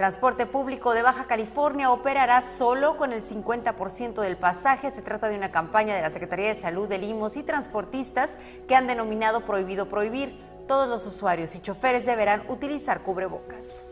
Transporte 0.01 0.47
público 0.47 0.95
de 0.95 1.03
Baja 1.03 1.27
California 1.27 1.91
operará 1.91 2.41
solo 2.41 2.97
con 2.97 3.13
el 3.13 3.21
50% 3.21 4.19
del 4.21 4.35
pasaje. 4.35 4.89
Se 4.89 5.03
trata 5.03 5.29
de 5.29 5.37
una 5.37 5.51
campaña 5.51 5.93
de 5.93 6.01
la 6.01 6.09
Secretaría 6.09 6.47
de 6.47 6.55
Salud 6.55 6.89
de 6.89 6.97
Limos 6.97 7.37
y 7.37 7.43
transportistas 7.43 8.39
que 8.67 8.75
han 8.75 8.87
denominado 8.87 9.45
Prohibido 9.45 9.89
Prohibir. 9.89 10.35
Todos 10.67 10.89
los 10.89 11.05
usuarios 11.05 11.53
y 11.53 11.61
choferes 11.61 12.07
deberán 12.07 12.49
utilizar 12.49 13.03
cubrebocas. 13.03 13.85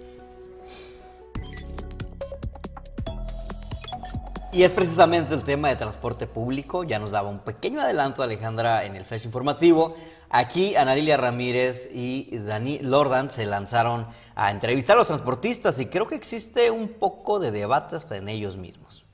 Y 4.51 4.63
es 4.63 4.71
precisamente 4.71 5.35
el 5.35 5.43
tema 5.43 5.67
de 5.69 5.75
transporte 5.75 6.25
público. 6.25 6.83
Ya 6.83 6.97
nos 6.97 7.11
daba 7.11 7.29
un 7.29 7.41
pequeño 7.41 7.81
adelanto 7.81 8.23
Alejandra 8.23 8.83
en 8.83 8.95
el 8.95 9.05
flash 9.05 9.25
informativo. 9.25 9.93
Aquí 10.29 10.75
Ana 10.75 10.93
Lilia 10.93 11.17
Ramírez 11.17 11.89
y 11.91 12.37
Dani 12.37 12.77
Lordan 12.79 13.31
se 13.31 13.47
lanzaron 13.47 14.07
a 14.35 14.51
entrevistar 14.51 14.95
a 14.95 14.99
los 14.99 15.07
transportistas 15.07 15.79
y 15.79 15.87
creo 15.87 16.05
que 16.05 16.15
existe 16.15 16.69
un 16.69 16.87
poco 16.89 17.39
de 17.39 17.51
debate 17.51 17.95
hasta 17.95 18.15
en 18.15 18.29
ellos 18.29 18.55
mismos. 18.55 19.05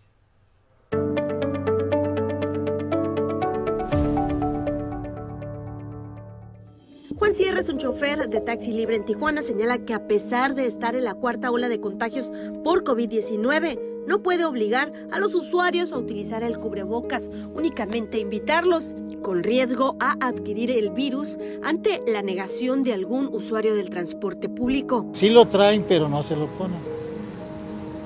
Juan 7.17 7.33
Sierra 7.33 7.61
es 7.61 7.69
un 7.69 7.77
chofer 7.77 8.27
de 8.27 8.41
taxi 8.41 8.73
libre 8.73 8.97
en 8.97 9.05
Tijuana. 9.05 9.41
Señala 9.41 9.77
que 9.85 9.93
a 9.93 10.07
pesar 10.07 10.53
de 10.53 10.65
estar 10.65 10.97
en 10.97 11.05
la 11.05 11.13
cuarta 11.13 11.49
ola 11.49 11.69
de 11.69 11.79
contagios 11.79 12.29
por 12.61 12.83
COVID-19, 12.83 13.94
no 14.07 14.21
puede 14.21 14.45
obligar 14.45 14.91
a 15.11 15.19
los 15.19 15.33
usuarios 15.33 15.91
a 15.91 15.97
utilizar 15.97 16.43
el 16.43 16.57
cubrebocas, 16.57 17.29
únicamente 17.53 18.19
invitarlos, 18.19 18.95
con 19.21 19.43
riesgo 19.43 19.95
a 19.99 20.15
adquirir 20.21 20.69
el 20.69 20.91
virus 20.91 21.37
ante 21.63 22.01
la 22.07 22.21
negación 22.21 22.83
de 22.83 22.93
algún 22.93 23.27
usuario 23.27 23.75
del 23.75 23.89
transporte 23.89 24.49
público. 24.49 25.07
Sí 25.13 25.29
lo 25.29 25.47
traen, 25.47 25.83
pero 25.87 26.07
no 26.07 26.21
se 26.21 26.35
lo 26.35 26.47
ponen. 26.47 26.79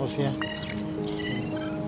O 0.02 0.08
sea, 0.08 0.34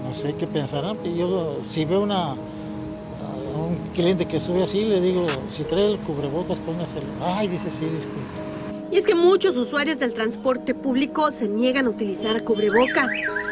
no 0.03 0.13
sé 0.13 0.35
qué 0.35 0.47
pensarán. 0.47 0.97
Yo 1.15 1.59
si 1.65 1.85
veo 1.85 2.01
una, 2.01 2.33
un 2.33 3.77
cliente 3.93 4.27
que 4.27 4.39
sube 4.39 4.63
así, 4.63 4.83
le 4.83 4.99
digo, 4.99 5.25
si 5.49 5.63
trae 5.63 5.93
el 5.93 5.99
cubrebocas, 5.99 6.57
póngaselo. 6.59 7.05
Ay, 7.21 7.47
dice 7.47 7.71
sí, 7.71 7.85
disculpe. 7.85 8.51
Y 8.91 8.97
es 8.97 9.05
que 9.05 9.15
muchos 9.15 9.55
usuarios 9.55 9.99
del 9.99 10.13
transporte 10.13 10.75
público 10.75 11.31
se 11.31 11.47
niegan 11.47 11.87
a 11.87 11.89
utilizar 11.89 12.43
cubrebocas. 12.43 13.09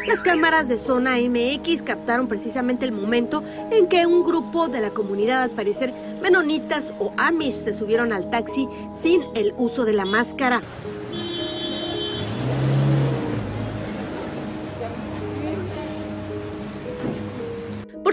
Las 0.10 0.24
cámaras 0.24 0.68
de 0.68 0.80
zona 0.80 1.18
MX 1.18 1.84
captaron 1.84 2.28
precisamente 2.28 2.84
el 2.84 2.92
momento 2.92 3.44
en 3.70 3.86
que 3.86 4.08
un 4.08 4.24
grupo 4.24 4.68
de 4.68 4.82
la 4.82 4.89
comunidad, 4.89 5.44
al 5.44 5.51
parecer 5.51 5.94
menonitas 6.20 6.92
o 6.98 7.13
amish, 7.18 7.54
se 7.54 7.75
subieron 7.75 8.12
al 8.12 8.28
taxi 8.32 8.68
sin 8.92 9.22
el 9.36 9.54
uso 9.56 9.86
de 9.86 9.94
la 9.94 10.06
máscara. 10.06 10.63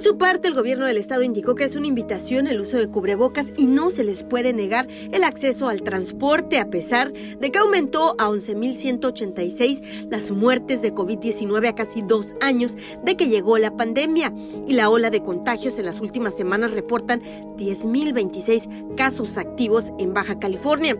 Su 0.06 0.18
parte, 0.18 0.46
el 0.46 0.54
gobierno 0.54 0.86
del 0.86 0.98
estado 0.98 1.24
indicó 1.24 1.56
que 1.56 1.64
es 1.64 1.74
una 1.74 1.88
invitación 1.88 2.46
el 2.46 2.60
uso 2.60 2.76
de 2.76 2.86
cubrebocas 2.86 3.52
y 3.56 3.66
no 3.66 3.90
se 3.90 4.04
les 4.04 4.22
puede 4.22 4.52
negar 4.52 4.86
el 5.10 5.24
acceso 5.24 5.68
al 5.68 5.82
transporte, 5.82 6.60
a 6.60 6.70
pesar 6.70 7.12
de 7.12 7.50
que 7.50 7.58
aumentó 7.58 8.14
a 8.18 8.28
11.186 8.28 10.06
las 10.08 10.30
muertes 10.30 10.80
de 10.80 10.94
COVID-19 10.94 11.66
a 11.66 11.74
casi 11.74 12.02
dos 12.02 12.36
años 12.40 12.76
de 13.02 13.16
que 13.16 13.28
llegó 13.28 13.58
la 13.58 13.76
pandemia. 13.76 14.32
Y 14.68 14.74
la 14.74 14.90
ola 14.90 15.10
de 15.10 15.24
contagios 15.24 15.76
en 15.76 15.86
las 15.86 16.00
últimas 16.00 16.36
semanas 16.36 16.70
reportan 16.70 17.20
10.026 17.56 18.94
casos 18.94 19.36
activos 19.36 19.92
en 19.98 20.14
Baja 20.14 20.38
California 20.38 20.96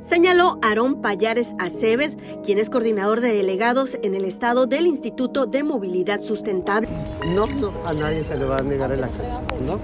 señaló 0.00 0.58
Aarón 0.62 1.00
Payares 1.00 1.54
Aceves, 1.58 2.16
quien 2.44 2.58
es 2.58 2.70
coordinador 2.70 3.20
de 3.20 3.34
delegados 3.34 3.96
en 4.02 4.14
el 4.14 4.24
estado 4.24 4.66
del 4.66 4.86
Instituto 4.86 5.46
de 5.46 5.62
Movilidad 5.62 6.20
Sustentable. 6.22 6.88
No, 7.34 7.46
no, 7.46 7.72
a 7.86 7.92
nadie 7.92 8.24
se 8.24 8.36
le 8.36 8.44
va 8.44 8.56
a 8.56 8.62
negar 8.62 8.92
el 8.92 9.04
acceso. 9.04 9.42
No, 9.66 9.78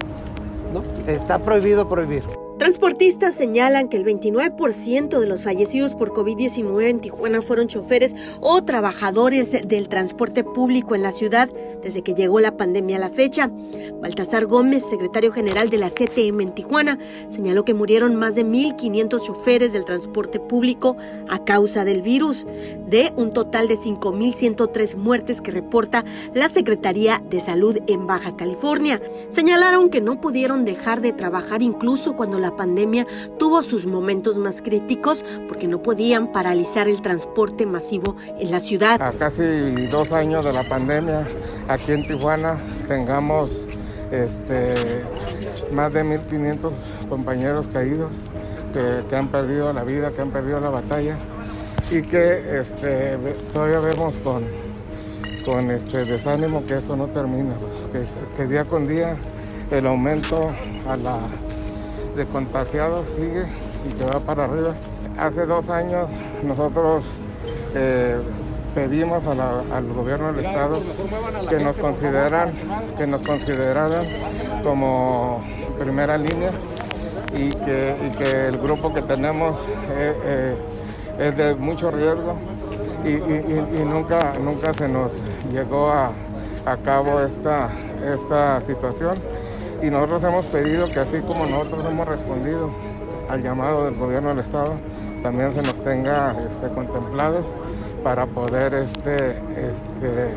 no, 0.73 0.83
está 1.07 1.39
prohibido 1.39 1.87
prohibir. 1.87 2.23
Transportistas 2.61 3.33
señalan 3.33 3.89
que 3.89 3.97
el 3.97 4.05
29% 4.05 5.19
de 5.19 5.25
los 5.25 5.41
fallecidos 5.41 5.95
por 5.95 6.11
COVID-19 6.11 6.89
en 6.89 6.99
Tijuana 6.99 7.41
fueron 7.41 7.67
choferes 7.67 8.15
o 8.39 8.63
trabajadores 8.63 9.67
del 9.67 9.89
transporte 9.89 10.43
público 10.43 10.93
en 10.93 11.01
la 11.01 11.11
ciudad 11.11 11.49
desde 11.81 12.03
que 12.03 12.13
llegó 12.13 12.39
la 12.39 12.57
pandemia 12.57 12.97
a 12.97 12.99
la 12.99 13.09
fecha. 13.09 13.49
Baltasar 13.99 14.45
Gómez, 14.45 14.87
secretario 14.87 15.31
general 15.31 15.71
de 15.71 15.79
la 15.79 15.89
CTM 15.89 16.41
en 16.41 16.53
Tijuana, 16.53 16.99
señaló 17.29 17.65
que 17.65 17.73
murieron 17.73 18.15
más 18.15 18.35
de 18.35 18.45
1.500 18.45 19.25
choferes 19.25 19.73
del 19.73 19.85
transporte 19.85 20.39
público 20.39 20.95
a 21.29 21.43
causa 21.43 21.83
del 21.83 22.01
virus, 22.01 22.45
de 22.87 23.11
un 23.15 23.33
total 23.33 23.67
de 23.67 23.75
5.103 23.75 24.95
muertes 24.95 25.41
que 25.41 25.51
reporta 25.51 26.05
la 26.33 26.49
Secretaría 26.49 27.21
de 27.29 27.39
Salud 27.39 27.79
en 27.87 28.05
Baja 28.05 28.35
California. 28.35 29.01
Señalaron 29.29 29.89
que 29.89 30.01
no 30.01 30.21
pudieron 30.21 30.65
dejar 30.65 31.01
de 31.01 31.13
trabajar 31.13 31.61
incluso 31.61 32.15
cuando 32.15 32.39
la 32.39 32.50
pandemia 32.55 33.05
tuvo 33.37 33.63
sus 33.63 33.85
momentos 33.85 34.37
más 34.37 34.61
críticos 34.61 35.23
porque 35.47 35.67
no 35.67 35.81
podían 35.81 36.31
paralizar 36.31 36.87
el 36.87 37.01
transporte 37.01 37.65
masivo 37.65 38.15
en 38.39 38.51
la 38.51 38.59
ciudad. 38.59 39.01
A 39.01 39.11
casi 39.11 39.87
dos 39.87 40.11
años 40.11 40.45
de 40.45 40.53
la 40.53 40.67
pandemia, 40.67 41.27
aquí 41.67 41.91
en 41.91 42.07
Tijuana 42.07 42.57
tengamos 42.87 43.65
este, 44.11 45.03
más 45.73 45.93
de 45.93 46.03
1.500 46.03 46.71
compañeros 47.09 47.67
caídos 47.71 48.11
que, 48.73 49.15
han 49.15 49.27
perdido 49.29 49.73
la 49.73 49.83
vida, 49.83 50.11
que 50.11 50.21
han 50.21 50.31
perdido 50.31 50.59
la 50.59 50.69
batalla 50.69 51.15
y 51.89 52.01
que 52.03 52.59
este, 52.59 53.17
todavía 53.53 53.79
vemos 53.79 54.15
con, 54.23 54.43
con 55.45 55.71
este 55.71 56.05
desánimo 56.05 56.65
que 56.65 56.77
eso 56.77 56.95
no 56.95 57.07
termina, 57.07 57.53
pues, 57.91 58.07
que 58.37 58.47
día 58.47 58.63
con 58.65 58.87
día 58.87 59.15
el 59.71 59.87
aumento 59.87 60.51
a 60.87 60.97
la 60.97 61.19
de 62.15 62.25
contagiados 62.25 63.07
sigue 63.15 63.45
y 63.89 63.93
que 63.93 64.05
va 64.05 64.19
para 64.19 64.45
arriba. 64.45 64.73
Hace 65.17 65.45
dos 65.45 65.69
años 65.69 66.09
nosotros 66.43 67.03
eh, 67.75 68.17
pedimos 68.73 69.23
al 69.27 69.93
gobierno 69.93 70.33
del 70.33 70.45
estado 70.45 70.79
que 71.49 71.59
nos 71.59 71.77
consideran, 71.77 72.53
que 72.97 73.07
nos 73.07 73.21
consideraran 73.21 74.05
como 74.63 75.43
primera 75.79 76.17
línea 76.17 76.51
y 77.33 77.49
que, 77.49 78.47
el 78.47 78.57
grupo 78.57 78.93
que 78.93 79.01
tenemos 79.01 79.57
eh, 79.97 80.13
eh, 80.23 80.55
es 81.19 81.37
de 81.37 81.55
mucho 81.55 81.91
riesgo 81.91 82.35
y, 83.05 83.83
nunca, 83.83 84.33
nunca 84.39 84.73
se 84.73 84.87
nos 84.87 85.13
llegó 85.51 85.89
a, 85.89 86.11
cabo 86.85 87.21
esta, 87.21 87.69
esta 88.05 88.61
situación 88.61 89.15
y 89.81 89.89
nosotros 89.89 90.23
hemos 90.23 90.45
pedido 90.47 90.87
que 90.87 90.99
así 90.99 91.19
como 91.21 91.45
nosotros 91.45 91.85
hemos 91.85 92.07
respondido 92.07 92.69
al 93.29 93.41
llamado 93.41 93.85
del 93.85 93.95
gobierno 93.95 94.29
del 94.29 94.39
estado, 94.39 94.75
también 95.23 95.51
se 95.51 95.61
nos 95.61 95.75
tenga 95.83 96.35
este, 96.37 96.67
contemplados 96.73 97.45
para 98.03 98.25
poder 98.25 98.73
este, 98.73 99.31
este, 99.31 100.29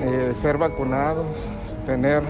eh, 0.00 0.32
ser 0.40 0.58
vacunados, 0.58 1.26
tener 1.86 2.22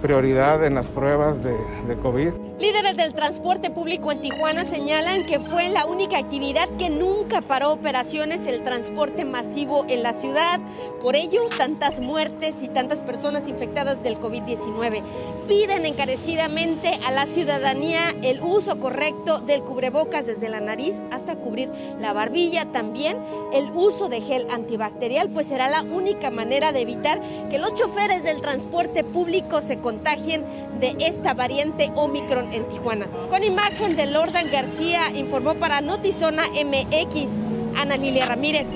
prioridad 0.00 0.64
en 0.64 0.74
las 0.74 0.86
pruebas 0.88 1.42
de, 1.42 1.54
de 1.88 1.96
COVID. 1.96 2.49
Líderes 2.60 2.94
del 2.94 3.14
transporte 3.14 3.70
público 3.70 4.12
en 4.12 4.20
Tijuana 4.20 4.66
señalan 4.66 5.24
que 5.24 5.40
fue 5.40 5.70
la 5.70 5.86
única 5.86 6.18
actividad 6.18 6.68
que 6.78 6.90
nunca 6.90 7.40
paró 7.40 7.72
operaciones 7.72 8.44
el 8.44 8.62
transporte 8.62 9.24
masivo 9.24 9.86
en 9.88 10.02
la 10.02 10.12
ciudad. 10.12 10.60
Por 11.00 11.16
ello, 11.16 11.40
tantas 11.56 12.00
muertes 12.00 12.62
y 12.62 12.68
tantas 12.68 13.00
personas 13.00 13.48
infectadas 13.48 14.02
del 14.02 14.18
COVID-19 14.18 15.02
piden 15.48 15.86
encarecidamente 15.86 17.00
a 17.06 17.10
la 17.10 17.24
ciudadanía 17.24 18.14
el 18.22 18.42
uso 18.42 18.78
correcto 18.78 19.40
del 19.40 19.62
cubrebocas 19.62 20.26
desde 20.26 20.50
la 20.50 20.60
nariz 20.60 21.00
hasta 21.10 21.36
cubrir 21.36 21.70
la 21.98 22.12
barbilla. 22.12 22.66
También 22.66 23.16
el 23.54 23.70
uso 23.70 24.10
de 24.10 24.20
gel 24.20 24.46
antibacterial, 24.50 25.30
pues 25.30 25.46
será 25.46 25.70
la 25.70 25.80
única 25.80 26.30
manera 26.30 26.72
de 26.72 26.82
evitar 26.82 27.22
que 27.48 27.58
los 27.58 27.74
choferes 27.74 28.22
del 28.22 28.42
transporte 28.42 29.02
público 29.02 29.62
se 29.62 29.78
contagien 29.78 30.44
de 30.78 30.94
esta 31.00 31.32
variante 31.32 31.90
Omicron 31.94 32.49
en 32.52 32.68
Tijuana. 32.68 33.06
Con 33.28 33.42
imagen 33.42 33.96
de 33.96 34.06
Lordan 34.06 34.50
García, 34.50 35.10
informó 35.14 35.54
para 35.54 35.80
Notizona 35.80 36.44
MX, 36.48 37.30
Ana 37.76 37.96
Lilia 37.96 38.26
Ramírez. 38.26 38.66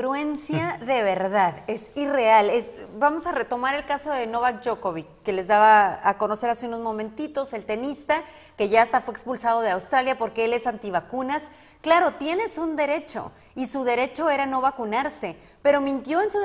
Incongruencia 0.00 0.78
de 0.86 1.02
verdad, 1.02 1.62
es 1.66 1.90
irreal. 1.94 2.48
Es, 2.50 2.70
vamos 2.98 3.26
a 3.26 3.32
retomar 3.32 3.74
el 3.74 3.84
caso 3.84 4.10
de 4.10 4.26
Novak 4.26 4.64
Djokovic, 4.64 5.06
que 5.22 5.32
les 5.32 5.46
daba 5.46 6.00
a 6.02 6.16
conocer 6.16 6.48
hace 6.48 6.66
unos 6.66 6.80
momentitos, 6.80 7.52
el 7.52 7.66
tenista, 7.66 8.22
que 8.56 8.68
ya 8.68 8.82
hasta 8.82 9.00
fue 9.00 9.12
expulsado 9.12 9.60
de 9.60 9.70
Australia 9.70 10.16
porque 10.16 10.46
él 10.46 10.54
es 10.54 10.66
antivacunas. 10.66 11.50
Claro, 11.82 12.14
tienes 12.14 12.58
un 12.58 12.76
derecho 12.76 13.32
y 13.54 13.66
su 13.66 13.84
derecho 13.84 14.30
era 14.30 14.46
no 14.46 14.60
vacunarse, 14.60 15.36
pero 15.62 15.80
mintió 15.80 16.22
en, 16.22 16.30
su 16.30 16.38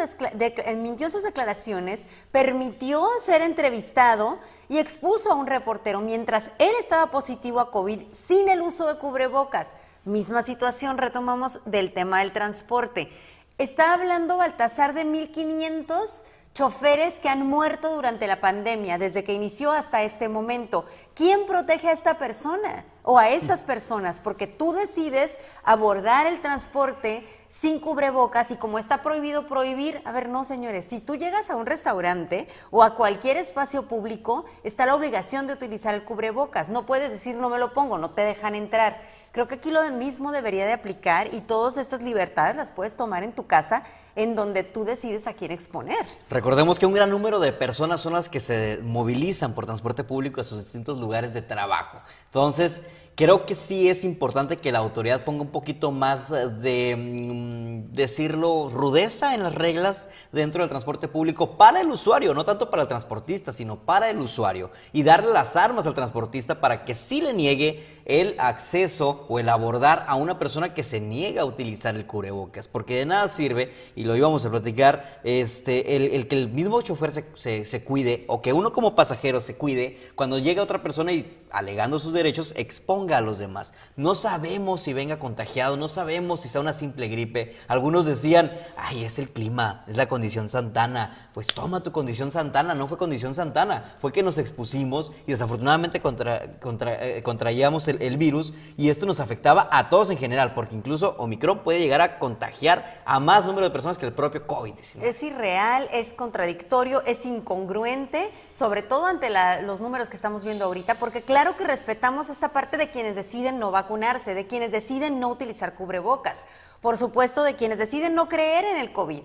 mintió 0.77 1.07
en 1.07 1.11
sus 1.11 1.23
declaraciones, 1.23 2.07
permitió 2.31 3.07
ser 3.19 3.41
entrevistado 3.41 4.39
y 4.67 4.79
expuso 4.79 5.31
a 5.31 5.35
un 5.35 5.47
reportero 5.47 6.01
mientras 6.01 6.51
él 6.57 6.71
estaba 6.79 7.11
positivo 7.11 7.59
a 7.59 7.71
COVID 7.71 8.01
sin 8.11 8.49
el 8.49 8.61
uso 8.61 8.87
de 8.87 8.97
cubrebocas. 8.97 9.77
Misma 10.05 10.43
situación, 10.43 10.99
retomamos 10.99 11.59
del 11.65 11.91
tema 11.91 12.19
del 12.19 12.31
transporte. 12.31 13.09
Está 13.57 13.93
hablando 13.93 14.35
Baltasar 14.35 14.93
de 14.93 15.05
1.500 15.05 16.23
choferes 16.53 17.21
que 17.21 17.29
han 17.29 17.47
muerto 17.47 17.95
durante 17.95 18.27
la 18.27 18.41
pandemia, 18.41 18.97
desde 18.97 19.23
que 19.23 19.31
inició 19.31 19.71
hasta 19.71 20.03
este 20.03 20.27
momento. 20.27 20.85
¿Quién 21.13 21.45
protege 21.45 21.87
a 21.87 21.93
esta 21.93 22.17
persona 22.17 22.83
o 23.03 23.17
a 23.17 23.29
estas 23.29 23.63
personas? 23.63 24.19
Porque 24.19 24.47
tú 24.47 24.73
decides 24.73 25.39
abordar 25.63 26.27
el 26.27 26.41
transporte 26.41 27.25
sin 27.47 27.79
cubrebocas 27.79 28.51
y 28.51 28.57
como 28.57 28.77
está 28.77 29.01
prohibido 29.01 29.47
prohibir, 29.47 30.01
a 30.03 30.11
ver, 30.11 30.27
no 30.27 30.43
señores, 30.43 30.83
si 30.83 30.99
tú 30.99 31.15
llegas 31.15 31.49
a 31.49 31.55
un 31.55 31.65
restaurante 31.65 32.49
o 32.71 32.83
a 32.83 32.95
cualquier 32.95 33.37
espacio 33.37 33.87
público, 33.87 34.43
está 34.63 34.85
la 34.85 34.95
obligación 34.95 35.47
de 35.47 35.53
utilizar 35.53 35.93
el 35.93 36.03
cubrebocas. 36.03 36.67
No 36.67 36.85
puedes 36.85 37.13
decir 37.13 37.35
no 37.35 37.47
me 37.47 37.59
lo 37.59 37.71
pongo, 37.71 37.97
no 37.97 38.11
te 38.11 38.25
dejan 38.25 38.55
entrar. 38.55 38.99
Creo 39.35 39.49
que 39.49 39.55
aquí 39.55 39.69
lo 39.69 39.83
mismo 39.91 40.31
debería 40.31 40.65
de 40.65 40.71
aplicar 40.71 41.33
y 41.33 41.41
todas 41.41 41.75
estas 41.75 42.01
libertades 42.01 42.55
las 42.55 42.71
puedes 42.71 42.95
tomar 42.95 43.21
en 43.21 43.33
tu 43.33 43.45
casa 43.45 43.83
en 44.15 44.33
donde 44.33 44.63
tú 44.63 44.85
decides 44.85 45.27
a 45.27 45.33
quién 45.33 45.51
exponer. 45.51 46.05
Recordemos 46.29 46.79
que 46.79 46.85
un 46.85 46.93
gran 46.93 47.09
número 47.09 47.41
de 47.41 47.51
personas 47.51 47.99
son 47.99 48.13
las 48.13 48.29
que 48.29 48.39
se 48.39 48.79
movilizan 48.81 49.53
por 49.53 49.65
transporte 49.65 50.05
público 50.05 50.39
a 50.39 50.45
sus 50.45 50.63
distintos 50.63 50.99
lugares 50.99 51.33
de 51.33 51.41
trabajo. 51.41 51.99
Entonces, 52.27 52.81
Creo 53.15 53.45
que 53.45 53.55
sí 53.55 53.87
es 53.87 54.03
importante 54.03 54.57
que 54.57 54.73
la 54.73 54.79
autoridad 54.79 55.23
ponga 55.23 55.43
un 55.43 55.49
poquito 55.49 55.89
más 55.91 56.29
de, 56.29 56.95
mm, 56.97 57.93
decirlo, 57.93 58.69
rudeza 58.69 59.33
en 59.33 59.41
las 59.41 59.55
reglas 59.55 60.09
dentro 60.33 60.61
del 60.61 60.69
transporte 60.69 61.07
público 61.07 61.55
para 61.55 61.79
el 61.79 61.87
usuario, 61.87 62.33
no 62.33 62.43
tanto 62.43 62.69
para 62.69 62.81
el 62.81 62.89
transportista, 62.89 63.53
sino 63.53 63.77
para 63.77 64.09
el 64.09 64.17
usuario. 64.17 64.69
Y 64.91 65.03
darle 65.03 65.31
las 65.31 65.55
armas 65.55 65.87
al 65.87 65.93
transportista 65.93 66.59
para 66.59 66.83
que 66.83 66.93
sí 66.93 67.21
le 67.21 67.31
niegue 67.31 67.94
el 68.05 68.35
acceso 68.37 69.25
o 69.29 69.39
el 69.39 69.49
abordar 69.49 70.05
a 70.07 70.15
una 70.15 70.39
persona 70.39 70.73
que 70.73 70.83
se 70.83 71.01
niega 71.01 71.41
a 71.41 71.45
utilizar 71.45 71.95
el 71.95 72.05
cubrebocas, 72.05 72.67
porque 72.67 72.97
de 72.97 73.05
nada 73.05 73.27
sirve, 73.27 73.73
y 73.95 74.05
lo 74.05 74.15
íbamos 74.15 74.45
a 74.45 74.51
platicar, 74.51 75.19
este, 75.23 75.95
el, 75.95 76.27
que 76.27 76.37
el 76.37 76.49
mismo 76.49 76.81
chofer 76.81 77.11
se, 77.35 77.65
se, 77.65 77.83
cuide 77.83 78.25
o 78.27 78.41
que 78.41 78.53
uno 78.53 78.71
como 78.71 78.95
pasajero 78.95 79.41
se 79.41 79.55
cuide 79.55 79.97
cuando 80.15 80.37
llega 80.37 80.63
otra 80.63 80.81
persona 80.81 81.11
y 81.11 81.45
alegando 81.51 81.99
sus 81.99 82.13
derechos 82.13 82.53
exponga 82.57 83.17
a 83.17 83.21
los 83.21 83.37
demás. 83.37 83.73
No 83.95 84.15
sabemos 84.15 84.81
si 84.81 84.93
venga 84.93 85.19
contagiado, 85.19 85.77
no 85.77 85.87
sabemos 85.87 86.41
si 86.41 86.49
sea 86.49 86.61
una 86.61 86.73
simple 86.73 87.07
gripe. 87.07 87.55
Algunos 87.67 88.05
decían, 88.05 88.51
ay, 88.77 89.03
es 89.03 89.19
el 89.19 89.29
clima, 89.29 89.83
es 89.87 89.97
la 89.97 90.07
condición 90.07 90.49
santana. 90.49 91.29
Pues 91.33 91.47
toma 91.47 91.83
tu 91.83 91.91
condición 91.91 92.31
santana, 92.31 92.75
no 92.75 92.87
fue 92.87 92.97
condición 92.97 93.35
santana, 93.35 93.95
fue 93.99 94.11
que 94.11 94.23
nos 94.23 94.37
expusimos 94.37 95.11
y 95.27 95.31
desafortunadamente 95.31 95.99
contra, 95.99 96.59
contra, 96.59 97.05
eh, 97.05 97.23
contraíamos 97.23 97.87
el 97.87 97.94
el, 97.99 98.17
virus 98.17 98.53
y 98.77 98.89
esto 98.89 99.05
nos 99.05 99.19
afectaba 99.19 99.67
a 99.71 99.89
todos 99.89 100.09
en 100.09 100.17
general, 100.17 100.53
porque 100.53 100.75
incluso 100.75 101.15
Omicron 101.17 101.59
puede 101.59 101.79
llegar 101.79 102.01
a 102.01 102.19
contagiar 102.19 103.01
a 103.05 103.19
más 103.19 103.45
número 103.45 103.65
de 103.65 103.71
personas 103.71 103.97
que 103.97 104.05
el 104.05 104.13
propio 104.13 104.45
COVID-19. 104.47 105.01
Es 105.01 105.23
irreal, 105.23 105.87
es 105.91 106.13
contradictorio, 106.13 107.01
es 107.05 107.25
incongruente, 107.25 108.31
sobre 108.49 108.83
todo 108.83 109.05
ante 109.05 109.29
los 109.63 109.81
números 109.81 110.09
que 110.09 110.15
estamos 110.15 110.43
viendo 110.43 110.65
ahorita, 110.65 110.95
porque 110.95 111.21
claro 111.21 111.55
que 111.57 111.63
respetamos 111.65 112.29
esta 112.29 112.49
parte 112.49 112.77
de 112.77 112.89
quienes 112.89 113.15
deciden 113.15 113.59
no 113.59 113.71
vacunarse, 113.71 114.33
de 114.33 114.47
quienes 114.47 114.71
deciden 114.71 115.19
no 115.19 115.29
utilizar 115.29 115.75
cubrebocas, 115.75 116.45
por 116.81 116.97
supuesto 116.97 117.43
de 117.43 117.55
quienes 117.55 117.77
deciden 117.77 118.15
no 118.15 118.29
creer 118.29 118.65
en 118.65 118.77
el 118.77 118.91
COVID 118.91 119.21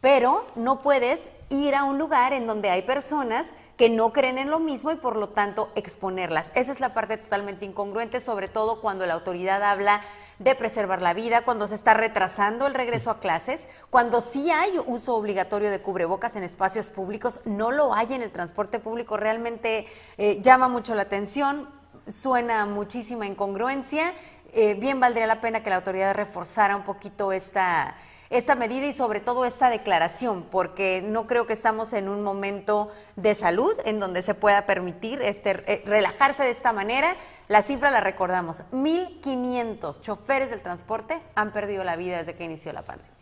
pero 0.00 0.46
no 0.54 0.80
puedes 0.80 1.32
ir 1.50 1.74
a 1.74 1.84
un 1.84 1.98
lugar 1.98 2.32
en 2.32 2.46
donde 2.46 2.70
hay 2.70 2.82
personas 2.82 3.54
que 3.76 3.90
no 3.90 4.12
creen 4.12 4.38
en 4.38 4.50
lo 4.50 4.58
mismo 4.58 4.90
y 4.90 4.96
por 4.96 5.16
lo 5.16 5.30
tanto 5.30 5.70
exponerlas. 5.74 6.52
Esa 6.54 6.72
es 6.72 6.80
la 6.80 6.94
parte 6.94 7.16
totalmente 7.16 7.64
incongruente, 7.64 8.20
sobre 8.20 8.48
todo 8.48 8.80
cuando 8.80 9.06
la 9.06 9.14
autoridad 9.14 9.62
habla 9.62 10.02
de 10.38 10.54
preservar 10.54 11.02
la 11.02 11.12
vida, 11.12 11.44
cuando 11.44 11.66
se 11.66 11.74
está 11.74 11.92
retrasando 11.92 12.66
el 12.66 12.74
regreso 12.74 13.10
a 13.10 13.20
clases, 13.20 13.68
cuando 13.90 14.22
sí 14.22 14.50
hay 14.50 14.72
uso 14.86 15.14
obligatorio 15.14 15.70
de 15.70 15.82
cubrebocas 15.82 16.34
en 16.36 16.44
espacios 16.44 16.88
públicos, 16.88 17.40
no 17.44 17.70
lo 17.72 17.94
hay 17.94 18.14
en 18.14 18.22
el 18.22 18.30
transporte 18.30 18.78
público, 18.78 19.18
realmente 19.18 19.86
eh, 20.16 20.40
llama 20.40 20.68
mucho 20.68 20.94
la 20.94 21.02
atención, 21.02 21.68
suena 22.06 22.64
muchísima 22.64 23.26
incongruencia, 23.26 24.14
eh, 24.52 24.74
bien 24.74 24.98
valdría 24.98 25.26
la 25.26 25.42
pena 25.42 25.62
que 25.62 25.70
la 25.70 25.76
autoridad 25.76 26.14
reforzara 26.14 26.74
un 26.74 26.84
poquito 26.84 27.32
esta 27.32 27.96
esta 28.30 28.54
medida 28.54 28.86
y 28.86 28.92
sobre 28.92 29.18
todo 29.18 29.44
esta 29.44 29.70
declaración, 29.70 30.44
porque 30.44 31.02
no 31.04 31.26
creo 31.26 31.48
que 31.48 31.52
estamos 31.52 31.92
en 31.92 32.08
un 32.08 32.22
momento 32.22 32.88
de 33.16 33.34
salud 33.34 33.74
en 33.84 33.98
donde 33.98 34.22
se 34.22 34.34
pueda 34.34 34.66
permitir 34.66 35.20
este, 35.20 35.64
eh, 35.66 35.82
relajarse 35.84 36.44
de 36.44 36.50
esta 36.50 36.72
manera. 36.72 37.16
La 37.48 37.60
cifra 37.60 37.90
la 37.90 38.00
recordamos, 38.00 38.62
1.500 38.70 40.00
choferes 40.00 40.50
del 40.50 40.62
transporte 40.62 41.20
han 41.34 41.52
perdido 41.52 41.82
la 41.82 41.96
vida 41.96 42.18
desde 42.18 42.36
que 42.36 42.44
inició 42.44 42.72
la 42.72 42.82
pandemia. 42.82 43.12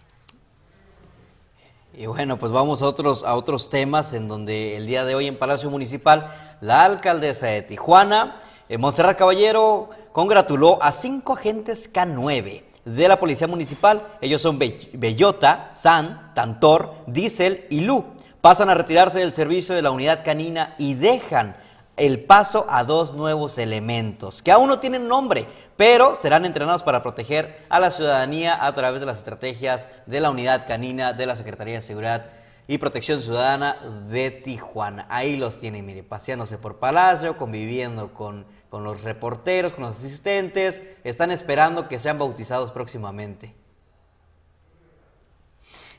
Y 1.94 2.04
bueno, 2.04 2.38
pues 2.38 2.52
vamos 2.52 2.82
a 2.82 2.86
otros, 2.86 3.24
a 3.24 3.34
otros 3.34 3.70
temas 3.70 4.12
en 4.12 4.28
donde 4.28 4.76
el 4.76 4.86
día 4.86 5.06
de 5.06 5.14
hoy 5.14 5.26
en 5.26 5.38
Palacio 5.38 5.70
Municipal 5.70 6.30
la 6.60 6.84
alcaldesa 6.84 7.46
de 7.46 7.62
Tijuana, 7.62 8.36
eh, 8.68 8.76
Montserrat 8.76 9.16
Caballero, 9.16 9.88
congratuló 10.12 10.78
a 10.82 10.92
cinco 10.92 11.32
agentes 11.32 11.90
K9 11.90 12.67
de 12.94 13.08
la 13.08 13.18
Policía 13.18 13.46
Municipal. 13.46 14.06
Ellos 14.20 14.42
son 14.42 14.58
Bellota, 14.58 15.68
San, 15.72 16.32
Tantor, 16.34 16.94
Diesel 17.06 17.66
y 17.70 17.80
Lu. 17.80 18.04
Pasan 18.40 18.70
a 18.70 18.74
retirarse 18.74 19.18
del 19.18 19.32
servicio 19.32 19.74
de 19.74 19.82
la 19.82 19.90
unidad 19.90 20.24
canina 20.24 20.74
y 20.78 20.94
dejan 20.94 21.56
el 21.96 22.20
paso 22.20 22.64
a 22.68 22.84
dos 22.84 23.14
nuevos 23.14 23.58
elementos, 23.58 24.40
que 24.40 24.52
aún 24.52 24.68
no 24.68 24.78
tienen 24.78 25.08
nombre, 25.08 25.46
pero 25.76 26.14
serán 26.14 26.44
entrenados 26.44 26.84
para 26.84 27.02
proteger 27.02 27.64
a 27.68 27.80
la 27.80 27.90
ciudadanía 27.90 28.64
a 28.64 28.72
través 28.72 29.00
de 29.00 29.06
las 29.06 29.18
estrategias 29.18 29.88
de 30.06 30.20
la 30.20 30.30
unidad 30.30 30.66
canina 30.66 31.12
de 31.12 31.26
la 31.26 31.34
Secretaría 31.34 31.74
de 31.74 31.82
Seguridad 31.82 32.26
y 32.68 32.78
Protección 32.78 33.20
Ciudadana 33.20 33.78
de 34.08 34.30
Tijuana. 34.30 35.06
Ahí 35.10 35.36
los 35.36 35.58
tienen, 35.58 35.84
mire, 35.84 36.04
paseándose 36.04 36.56
por 36.58 36.76
Palacio, 36.76 37.36
conviviendo 37.36 38.14
con 38.14 38.46
con 38.68 38.84
los 38.84 39.02
reporteros, 39.02 39.72
con 39.72 39.84
los 39.84 39.94
asistentes, 39.94 40.80
están 41.04 41.30
esperando 41.30 41.88
que 41.88 41.98
sean 41.98 42.18
bautizados 42.18 42.72
próximamente. 42.72 43.54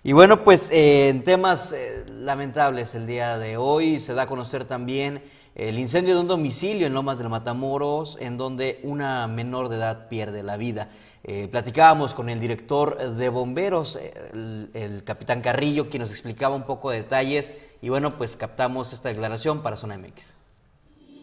Y 0.02 0.14
bueno, 0.14 0.46
pues 0.46 0.70
eh, 0.72 1.10
en 1.10 1.24
temas 1.24 1.74
eh, 1.74 2.06
lamentables 2.08 2.96
el 2.96 3.06
día 3.06 3.38
de 3.38 3.58
hoy 3.58 4.00
se 4.00 4.14
da 4.14 4.24
a 4.24 4.28
conocer 4.28 4.64
también 4.64 5.22
el 5.56 5.78
incendio 5.78 6.16
de 6.16 6.22
un 6.22 6.28
domicilio 6.28 6.88
en 6.88 6.94
Lomas 6.94 7.18
del 7.18 7.28
Matamoros, 7.28 8.18
en 8.22 8.38
donde 8.38 8.80
una 8.84 9.28
menor 9.28 9.68
de 9.68 9.76
edad 9.76 10.08
pierde 10.08 10.42
la 10.42 10.56
vida. 10.56 10.88
Eh, 11.26 11.50
platicábamos 11.52 12.14
con 12.14 12.30
el 12.30 12.40
director 12.40 12.98
de 12.98 13.28
bomberos, 13.28 14.00
el, 14.34 15.04
capitán 15.04 15.42
Carrillo, 15.42 15.90
quien 15.90 16.00
nos 16.00 16.12
explicaba 16.12 16.56
un 16.56 16.66
poco 16.66 16.92
de 16.92 17.02
detalles 17.02 17.52
y 17.82 17.90
bueno, 17.90 18.18
pues 18.18 18.38
captamos 18.38 18.94
esta 18.94 19.10
declaración 19.10 19.62
para 19.62 19.76
Zona 19.76 19.98
MX. 19.98 20.34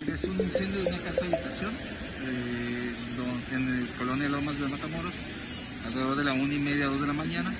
Es 0.06 0.24
un 0.24 0.38
incendio 0.38 0.82
de 0.82 0.88
una 0.90 0.98
casa 0.98 1.24
de 1.24 1.34
habitación 1.34 1.74
en 3.52 3.68
el 3.68 3.88
colonia 3.96 4.28
Lomas 4.28 4.58
de 4.60 4.68
Matamoros, 4.68 5.14
alrededor 5.86 6.16
de 6.16 6.24
la 6.24 6.32
1 6.34 6.52
y 6.52 6.58
media, 6.58 6.86
2 6.86 7.00
de 7.00 7.06
la 7.06 7.12
mañana, 7.14 7.54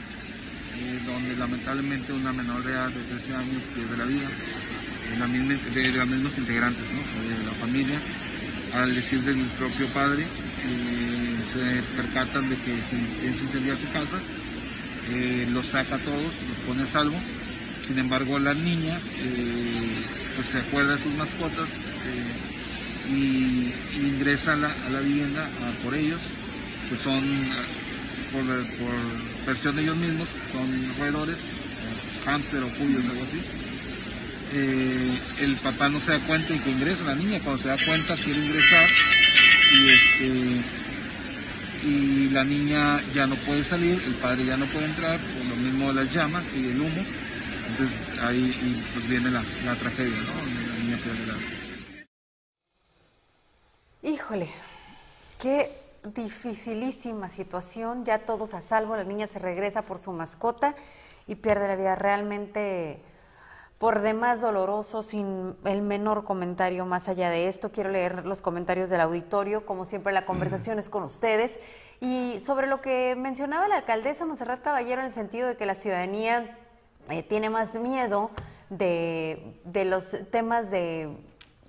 eh, 0.78 1.00
donde 1.06 1.34
lamentablemente 1.36 2.12
una 2.12 2.32
menor 2.32 2.64
de 2.64 2.72
edad 2.72 2.90
de 2.90 3.02
13 3.02 3.34
años 3.34 3.64
pierde 3.74 3.96
la 3.96 4.04
vida, 4.04 4.28
de, 5.74 5.92
los 5.92 6.08
mismos 6.08 6.38
integrantes 6.38 6.84
de 6.88 7.44
la 7.44 7.52
familia. 7.52 8.00
Al 8.74 8.94
decir 8.94 9.20
del 9.22 9.36
propio 9.58 9.88
padre, 9.92 10.24
eh, 10.24 11.38
se 11.52 11.82
percatan 11.96 12.48
de 12.48 12.56
que 12.56 12.82
se 12.90 13.26
incendia 13.26 13.76
su 13.76 13.90
casa, 13.92 14.18
los 15.52 15.66
saca 15.66 15.94
a 15.94 15.98
todos, 15.98 16.32
los 16.48 16.58
pone 16.66 16.82
a 16.82 16.86
salvo. 16.86 17.16
Sin 17.80 17.98
embargo, 17.98 18.38
la 18.38 18.52
niña 18.52 18.98
pues 20.34 20.48
se 20.48 20.58
acuerda 20.58 20.92
de 20.92 20.98
sus 20.98 21.14
mascotas, 21.14 21.68
y, 23.08 23.72
ingresa 23.94 24.52
a 24.54 24.56
la, 24.90 25.00
vivienda 25.00 25.48
por 25.82 25.94
ellos, 25.94 26.20
que 26.88 26.96
son, 26.96 27.22
por, 28.36 28.66
por, 28.76 29.46
versión 29.46 29.76
de 29.76 29.82
ellos 29.82 29.96
mismos, 29.96 30.28
son 30.50 30.94
roedores, 30.98 31.38
hámster 32.24 32.62
o 32.62 32.68
cuyos, 32.70 33.04
algo 33.06 33.24
así. 33.24 33.40
Eh, 34.52 35.18
el 35.40 35.56
papá 35.56 35.88
no 35.88 35.98
se 36.00 36.12
da 36.12 36.20
cuenta 36.26 36.54
y 36.54 36.58
que 36.58 36.70
ingresa 36.70 37.04
la 37.04 37.14
niña, 37.14 37.40
cuando 37.40 37.62
se 37.62 37.68
da 37.68 37.76
cuenta 37.84 38.14
quiere 38.16 38.44
ingresar 38.44 38.88
y 39.72 39.88
este 39.88 40.86
y 41.82 42.30
la 42.30 42.42
niña 42.42 43.00
ya 43.14 43.26
no 43.26 43.36
puede 43.36 43.62
salir, 43.62 44.02
el 44.02 44.14
padre 44.14 44.46
ya 44.46 44.56
no 44.56 44.66
puede 44.66 44.86
entrar, 44.86 45.20
por 45.20 45.44
lo 45.44 45.56
mismo 45.56 45.92
las 45.92 46.12
llamas 46.12 46.44
y 46.54 46.68
el 46.70 46.80
humo. 46.80 47.04
Entonces 47.68 48.18
ahí 48.20 48.82
pues 48.92 49.08
viene 49.08 49.30
la, 49.30 49.42
tragedia, 49.76 50.20
¿no? 50.20 50.34
La 50.72 50.78
niña 50.78 50.98
pierde 51.02 51.26
la... 51.26 51.36
Híjole, 54.08 54.48
qué 55.40 55.70
dificilísima 56.14 57.28
situación, 57.28 58.04
ya 58.04 58.24
todos 58.24 58.54
a 58.54 58.60
salvo, 58.60 58.96
la 58.96 59.04
niña 59.04 59.26
se 59.26 59.38
regresa 59.38 59.82
por 59.82 59.98
su 59.98 60.12
mascota 60.12 60.74
y 61.26 61.34
pierde 61.36 61.68
la 61.68 61.76
vida 61.76 61.94
realmente 61.96 63.02
por 63.78 64.00
demás 64.00 64.40
doloroso, 64.40 65.02
sin 65.02 65.54
el 65.64 65.82
menor 65.82 66.24
comentario 66.24 66.86
más 66.86 67.08
allá 67.08 67.28
de 67.28 67.48
esto. 67.48 67.72
Quiero 67.72 67.90
leer 67.90 68.24
los 68.24 68.40
comentarios 68.40 68.88
del 68.88 69.02
auditorio, 69.02 69.66
como 69.66 69.84
siempre 69.84 70.12
la 70.14 70.24
conversación 70.24 70.78
es 70.78 70.88
con 70.88 71.02
ustedes. 71.02 71.60
Y 72.00 72.38
sobre 72.40 72.68
lo 72.68 72.80
que 72.80 73.14
mencionaba 73.16 73.68
la 73.68 73.76
alcaldesa 73.76 74.24
Monserrat 74.24 74.62
Caballero 74.62 75.02
en 75.02 75.08
el 75.08 75.12
sentido 75.12 75.48
de 75.48 75.56
que 75.56 75.66
la 75.66 75.74
ciudadanía 75.74 76.58
eh, 77.10 77.22
tiene 77.22 77.50
más 77.50 77.76
miedo 77.76 78.30
de, 78.70 79.60
de 79.64 79.84
los 79.84 80.16
temas 80.30 80.70
de 80.70 81.14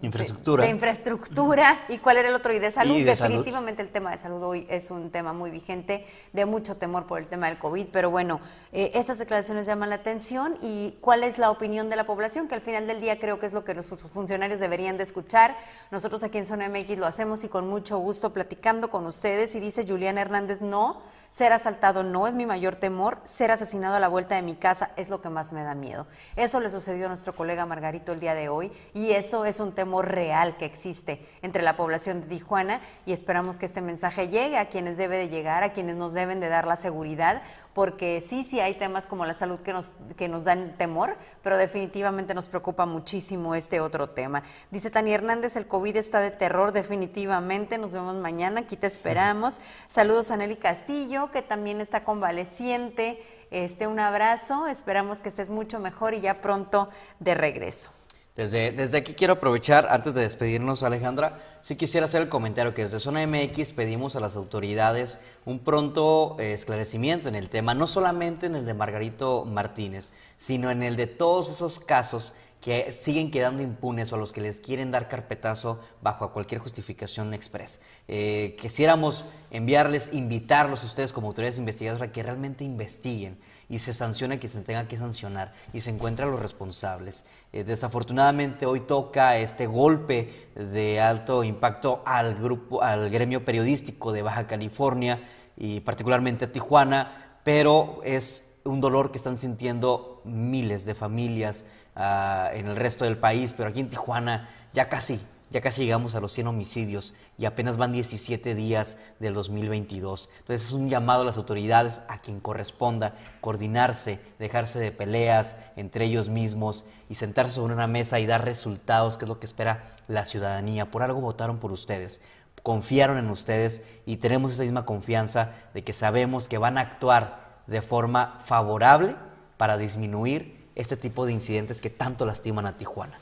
Infraestructura. 0.01 0.63
De, 0.63 0.69
infraestructura. 0.69 1.85
¿Y 1.89 1.97
cuál 1.97 2.17
era 2.17 2.29
el 2.29 2.35
otro? 2.35 2.53
Y 2.53 2.59
de 2.59 2.69
salud. 2.69 3.03
Definitivamente 3.03 3.81
el 3.81 3.89
tema 3.89 4.11
de 4.11 4.17
salud 4.17 4.43
hoy 4.43 4.67
es 4.69 4.91
un 4.91 5.09
tema 5.09 5.33
muy 5.33 5.49
vigente, 5.49 6.05
de 6.33 6.45
mucho 6.45 6.77
temor 6.77 7.07
por 7.07 7.19
el 7.19 7.27
tema 7.27 7.47
del 7.47 7.57
COVID. 7.57 7.87
Pero 7.91 8.11
bueno, 8.11 8.39
eh, 8.71 8.91
estas 8.93 9.17
declaraciones 9.17 9.65
llaman 9.65 9.89
la 9.89 9.95
atención. 9.95 10.57
¿Y 10.61 10.97
cuál 11.01 11.23
es 11.23 11.39
la 11.39 11.49
opinión 11.49 11.89
de 11.89 11.95
la 11.95 12.05
población? 12.05 12.47
Que 12.47 12.53
al 12.53 12.61
final 12.61 12.85
del 12.85 13.01
día 13.01 13.19
creo 13.19 13.39
que 13.39 13.47
es 13.47 13.53
lo 13.53 13.65
que 13.65 13.73
los 13.73 13.87
funcionarios 13.87 14.59
deberían 14.59 14.97
de 14.97 15.03
escuchar. 15.03 15.57
Nosotros 15.89 16.21
aquí 16.21 16.37
en 16.37 16.45
Zona 16.45 16.69
MX 16.69 16.99
lo 16.99 17.07
hacemos 17.07 17.43
y 17.43 17.47
con 17.47 17.67
mucho 17.67 17.97
gusto 17.97 18.33
platicando 18.33 18.91
con 18.91 19.07
ustedes. 19.07 19.55
Y 19.55 19.59
dice 19.59 19.83
Julián 19.87 20.19
Hernández, 20.19 20.61
no 20.61 21.01
ser 21.29 21.53
asaltado 21.53 22.03
no 22.03 22.27
es 22.27 22.35
mi 22.35 22.45
mayor 22.45 22.75
temor, 22.75 23.19
ser 23.23 23.51
asesinado 23.51 23.95
a 23.95 23.99
la 23.99 24.07
vuelta 24.07 24.35
de 24.35 24.41
mi 24.41 24.55
casa 24.55 24.91
es 24.95 25.09
lo 25.09 25.21
que 25.21 25.29
más 25.29 25.53
me 25.53 25.63
da 25.63 25.75
miedo. 25.75 26.07
Eso 26.35 26.59
le 26.59 26.69
sucedió 26.69 27.05
a 27.05 27.09
nuestro 27.09 27.35
colega 27.35 27.65
Margarito 27.65 28.13
el 28.13 28.19
día 28.19 28.33
de 28.33 28.49
hoy 28.49 28.71
y 28.93 29.11
eso 29.11 29.45
es 29.45 29.59
un 29.59 29.73
temor 29.73 30.07
real 30.07 30.57
que 30.57 30.65
existe 30.65 31.27
entre 31.41 31.63
la 31.63 31.75
población 31.75 32.21
de 32.21 32.27
Tijuana 32.27 32.81
y 33.05 33.11
esperamos 33.11 33.59
que 33.59 33.65
este 33.65 33.81
mensaje 33.81 34.29
llegue 34.29 34.57
a 34.57 34.69
quienes 34.69 34.97
debe 34.97 35.17
de 35.17 35.29
llegar, 35.29 35.63
a 35.63 35.73
quienes 35.73 35.95
nos 35.95 36.13
deben 36.13 36.39
de 36.39 36.49
dar 36.49 36.65
la 36.65 36.75
seguridad, 36.75 37.41
porque 37.77 38.21
sí, 38.21 38.43
sí 38.43 38.59
hay 38.59 38.73
temas 38.73 39.05
como 39.05 39.23
la 39.27 39.35
salud 39.35 39.61
que 39.61 39.71
nos, 39.71 39.93
que 40.15 40.27
nos 40.27 40.45
dan 40.45 40.75
temor, 40.77 41.15
pero 41.43 41.57
definitivamente 41.57 42.33
nos 42.33 42.47
preocupa 42.47 42.87
muchísimo 42.87 43.53
este 43.53 43.81
otro 43.81 44.09
tema. 44.09 44.41
Dice 44.71 44.89
Tania 44.89 45.13
Hernández, 45.13 45.55
el 45.57 45.67
COVID 45.67 45.95
está 45.95 46.19
de 46.19 46.31
terror 46.31 46.71
definitivamente, 46.71 47.77
nos 47.77 47.91
vemos 47.91 48.15
mañana, 48.15 48.61
aquí 48.61 48.77
te 48.77 48.87
esperamos. 48.87 49.61
Saludos 49.87 50.31
a 50.31 50.37
Nelly 50.37 50.55
Castillo, 50.55 51.29
que 51.31 51.43
también 51.43 51.79
está 51.79 52.03
convaleciente. 52.03 53.23
Este, 53.51 53.85
un 53.85 53.99
abrazo, 53.99 54.65
esperamos 54.65 55.21
que 55.21 55.29
estés 55.29 55.51
mucho 55.51 55.77
mejor 55.77 56.15
y 56.15 56.21
ya 56.21 56.39
pronto 56.39 56.89
de 57.19 57.35
regreso. 57.35 57.91
Desde, 58.37 58.95
aquí 58.95 59.15
quiero 59.15 59.33
aprovechar, 59.33 59.87
antes 59.89 60.13
de 60.13 60.21
despedirnos, 60.21 60.83
Alejandra, 60.83 61.39
si 61.63 61.75
quisiera 61.75 62.05
hacer 62.05 62.21
el 62.21 62.29
comentario 62.29 62.75
que 62.75 62.83
desde 62.83 62.99
Zona 62.99 63.25
MX 63.25 63.71
pedimos 63.71 64.15
a 64.15 64.19
las 64.19 64.35
autoridades 64.35 65.17
un 65.43 65.57
pronto 65.57 66.35
eh, 66.37 66.53
esclarecimiento 66.53 67.29
en 67.29 67.35
el 67.35 67.49
tema, 67.49 67.73
no 67.73 67.87
solamente 67.87 68.45
en 68.45 68.53
el 68.53 68.63
de 68.67 68.75
Margarito 68.75 69.43
Martínez, 69.43 70.11
sino 70.37 70.69
en 70.69 70.83
el 70.83 70.97
de 70.97 71.07
todos 71.07 71.49
esos 71.49 71.79
casos 71.79 72.35
que 72.61 72.91
siguen 72.91 73.31
quedando 73.31 73.61
impunes 73.61 74.11
o 74.11 74.15
a 74.15 74.19
los 74.19 74.31
que 74.31 74.41
les 74.41 74.59
quieren 74.59 74.91
dar 74.91 75.07
carpetazo 75.07 75.79
bajo 76.01 76.33
cualquier 76.33 76.59
justificación 76.59 77.33
express. 77.33 77.81
Eh, 78.07 78.57
quisiéramos 78.59 79.25
enviarles, 79.51 80.11
invitarlos 80.13 80.83
a 80.83 80.87
ustedes 80.87 81.13
como 81.13 81.27
autoridades 81.27 81.57
investigadoras 81.59 82.01
a 82.01 82.11
que 82.11 82.23
realmente 82.23 82.63
investiguen 82.63 83.37
y 83.69 83.79
se 83.79 83.93
sancione 83.93 84.39
que 84.39 84.47
se 84.47 84.61
tenga 84.61 84.87
que 84.87 84.97
sancionar 84.97 85.53
y 85.71 85.81
se 85.81 85.91
encuentren 85.91 86.31
los 86.31 86.39
responsables. 86.39 87.25
Eh, 87.53 87.63
desafortunadamente 87.63 88.65
hoy 88.65 88.81
toca 88.81 89.37
este 89.37 89.67
golpe 89.67 90.49
de 90.55 90.99
alto 90.99 91.43
impacto 91.43 92.01
al 92.05 92.35
grupo, 92.35 92.81
al 92.81 93.09
gremio 93.09 93.45
periodístico 93.45 94.11
de 94.11 94.23
Baja 94.23 94.47
California 94.47 95.21
y 95.55 95.79
particularmente 95.81 96.45
a 96.45 96.51
Tijuana, 96.51 97.39
pero 97.43 98.01
es 98.03 98.43
un 98.63 98.81
dolor 98.81 99.11
que 99.11 99.17
están 99.17 99.37
sintiendo 99.37 100.21
miles 100.25 100.85
de 100.85 100.95
familias 100.95 101.65
ah, 101.97 102.49
en 102.53 102.67
el 102.67 102.77
resto 102.77 103.03
del 103.03 103.17
país, 103.17 103.53
pero 103.57 103.67
aquí 103.67 103.81
en 103.81 103.89
Tijuana 103.89 104.49
ya 104.71 104.87
casi 104.87 105.19
ya 105.49 105.61
casi 105.61 105.83
llegamos 105.83 106.13
a 106.13 106.19
los 106.19 106.33
100 106.33 106.47
homicidios 106.47 107.13
y 107.37 107.45
apenas 107.45 107.77
van 107.77 107.93
17 107.93 108.53
días 108.53 108.97
del 109.19 109.33
2022. 109.33 110.29
Entonces 110.39 110.67
es 110.67 110.73
un 110.73 110.89
llamado 110.89 111.21
a 111.21 111.25
las 111.25 111.37
autoridades, 111.37 112.01
a 112.09 112.19
quien 112.19 112.41
corresponda, 112.41 113.15
coordinarse, 113.39 114.19
dejarse 114.39 114.77
de 114.79 114.91
peleas 114.91 115.55
entre 115.77 116.05
ellos 116.05 116.27
mismos 116.27 116.83
y 117.07 117.15
sentarse 117.15 117.55
sobre 117.55 117.73
una 117.73 117.87
mesa 117.87 118.19
y 118.19 118.25
dar 118.25 118.43
resultados, 118.43 119.15
que 119.15 119.23
es 119.23 119.29
lo 119.29 119.39
que 119.39 119.45
espera 119.45 119.95
la 120.07 120.25
ciudadanía. 120.25 120.91
Por 120.91 121.01
algo 121.01 121.21
votaron 121.21 121.59
por 121.59 121.71
ustedes, 121.71 122.19
confiaron 122.61 123.17
en 123.17 123.29
ustedes 123.29 123.81
y 124.05 124.17
tenemos 124.17 124.51
esa 124.51 124.63
misma 124.63 124.85
confianza 124.85 125.53
de 125.73 125.81
que 125.81 125.93
sabemos 125.93 126.49
que 126.49 126.57
van 126.57 126.77
a 126.77 126.81
actuar 126.81 127.61
de 127.67 127.81
forma 127.81 128.39
favorable 128.43 129.15
para 129.55 129.77
disminuir 129.77 130.56
este 130.77 130.95
tipo 130.95 131.25
de 131.25 131.33
incidentes 131.33 131.81
que 131.81 131.89
tanto 131.89 132.25
lastiman 132.25 132.67
a 132.67 132.77
Tijuana. 132.77 133.19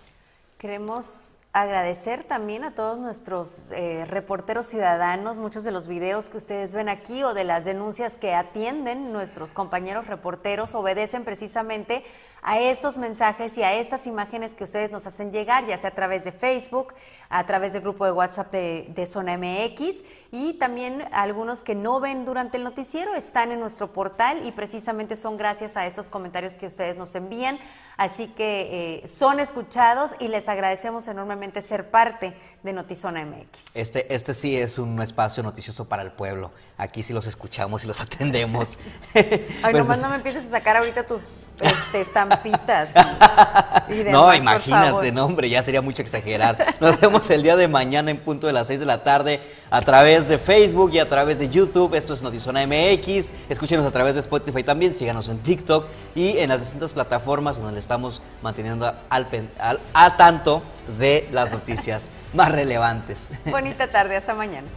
Queremos 0.58 1.40
agradecer 1.56 2.26
también 2.26 2.66
a 2.66 2.76
todos 2.76 3.00
nuestros 3.00 3.72
eh, 3.72 4.04
reporteros 4.10 4.66
ciudadanos, 4.66 5.38
muchos 5.38 5.64
de 5.64 5.72
los 5.72 5.88
videos 5.88 6.28
que 6.28 6.36
ustedes 6.36 6.74
ven 6.74 6.90
aquí 6.90 7.24
o 7.24 7.34
de 7.34 7.46
las 7.46 7.64
denuncias 7.64 8.18
que 8.18 8.34
atienden 8.34 9.14
nuestros 9.14 9.54
compañeros 9.54 10.08
reporteros 10.08 10.76
obedecen 10.76 11.24
precisamente 11.24 12.04
a 12.42 12.60
esos 12.60 12.98
mensajes 12.98 13.58
y 13.58 13.64
a 13.64 13.74
estas 13.74 14.06
imágenes 14.06 14.54
que 14.54 14.66
ustedes 14.66 14.92
nos 14.92 15.08
hacen 15.08 15.32
llegar, 15.32 15.66
ya 15.66 15.78
sea 15.78 15.92
a 15.92 15.96
través 15.96 16.26
de 16.26 16.34
Facebook, 16.34 16.94
a 17.30 17.46
través 17.46 17.72
del 17.72 17.84
grupo 17.84 18.04
de 18.04 18.12
WhatsApp 18.12 18.52
de 18.52 19.08
Zona 19.08 19.38
MX 19.38 20.04
y 20.32 20.56
también 20.56 21.06
algunos 21.14 21.64
que 21.64 21.74
no 21.74 22.02
ven 22.02 22.26
durante 22.26 22.58
el 22.58 22.66
noticiero 22.66 23.16
están 23.16 23.54
en 23.54 23.62
nuestro 23.62 23.94
portal 23.94 24.46
y 24.46 24.52
precisamente 24.52 25.16
son 25.16 25.38
gracias 25.38 25.78
a 25.78 25.88
estos 25.88 26.10
comentarios 26.10 26.58
que 26.58 26.68
ustedes 26.68 26.98
nos 26.98 27.16
envían. 27.16 27.58
Así 27.98 28.28
que 28.28 29.02
eh, 29.04 29.08
son 29.08 29.40
escuchados 29.40 30.16
y 30.20 30.28
les 30.28 30.50
agradecemos 30.50 31.08
enormemente 31.08 31.62
ser 31.62 31.90
parte 31.90 32.36
de 32.64 32.74
Notizona 32.74 33.24
MX. 33.26 33.76
Este, 33.76 34.14
este 34.14 34.34
sí 34.34 34.58
es 34.58 34.80
un 34.80 35.02
espacio 35.02 35.44
noticioso 35.44 35.86
para 35.88 36.04
el 36.04 36.12
pueblo. 36.12 36.52
Aquí 36.78 37.04
sí 37.04 37.14
los 37.14 37.26
escuchamos 37.28 37.84
y 37.84 37.88
los 37.88 38.02
atendemos. 38.02 38.78
Ay, 39.14 39.50
pues 39.72 39.74
nomás 39.74 40.00
no 40.00 40.10
me 40.10 40.16
empieces 40.16 40.46
a 40.48 40.50
sacar 40.50 40.78
ahorita 40.78 41.06
tus 41.06 41.22
este, 41.62 42.02
estampitas. 42.02 42.94
no, 44.12 44.34
imagínate, 44.34 45.12
no, 45.12 45.26
hombre, 45.26 45.50
ya 45.50 45.64
sería 45.64 45.82
mucho 45.82 46.02
exagerar. 46.02 46.76
Nos 46.80 47.00
vemos 47.00 47.30
el 47.30 47.44
día 47.44 47.56
de 47.56 47.68
mañana 47.68 48.12
en 48.12 48.18
punto 48.18 48.48
de 48.48 48.54
las 48.54 48.68
6 48.68 48.80
de 48.80 48.86
la 48.86 49.04
tarde 49.04 49.42
a 49.70 49.82
través 49.82 50.28
de 50.28 50.38
Facebook 50.38 50.92
y 50.94 51.00
a 51.00 51.08
través 51.08 51.40
de 51.40 51.50
YouTube. 51.50 51.96
Esto 51.96 52.14
es 52.14 52.22
Notizona 52.22 52.66
MX. 52.66 53.32
Escúchenos 53.50 53.86
a 53.86 53.92
través 53.92 54.16
de 54.16 54.22
Spotify 54.22 54.64
también, 54.64 54.94
síganos 54.94 55.30
en 55.30 55.40
TikTok 55.40 55.88
y 56.14 56.38
en 56.38 56.50
las 56.50 56.62
distintas 56.62 56.94
plataformas 56.94 57.58
donde 57.58 57.74
le 57.74 57.80
estamos 57.80 58.22
manteniendo 58.42 58.94
al, 59.10 59.28
al, 59.60 59.80
a 59.94 60.18
tanto 60.18 60.62
de 60.98 61.28
las 61.32 61.52
noticias 61.52 62.10
más 62.34 62.52
relevantes. 62.52 63.30
Bonita 63.46 63.88
tarde, 63.88 64.16
hasta 64.16 64.34
mañana. 64.34 64.68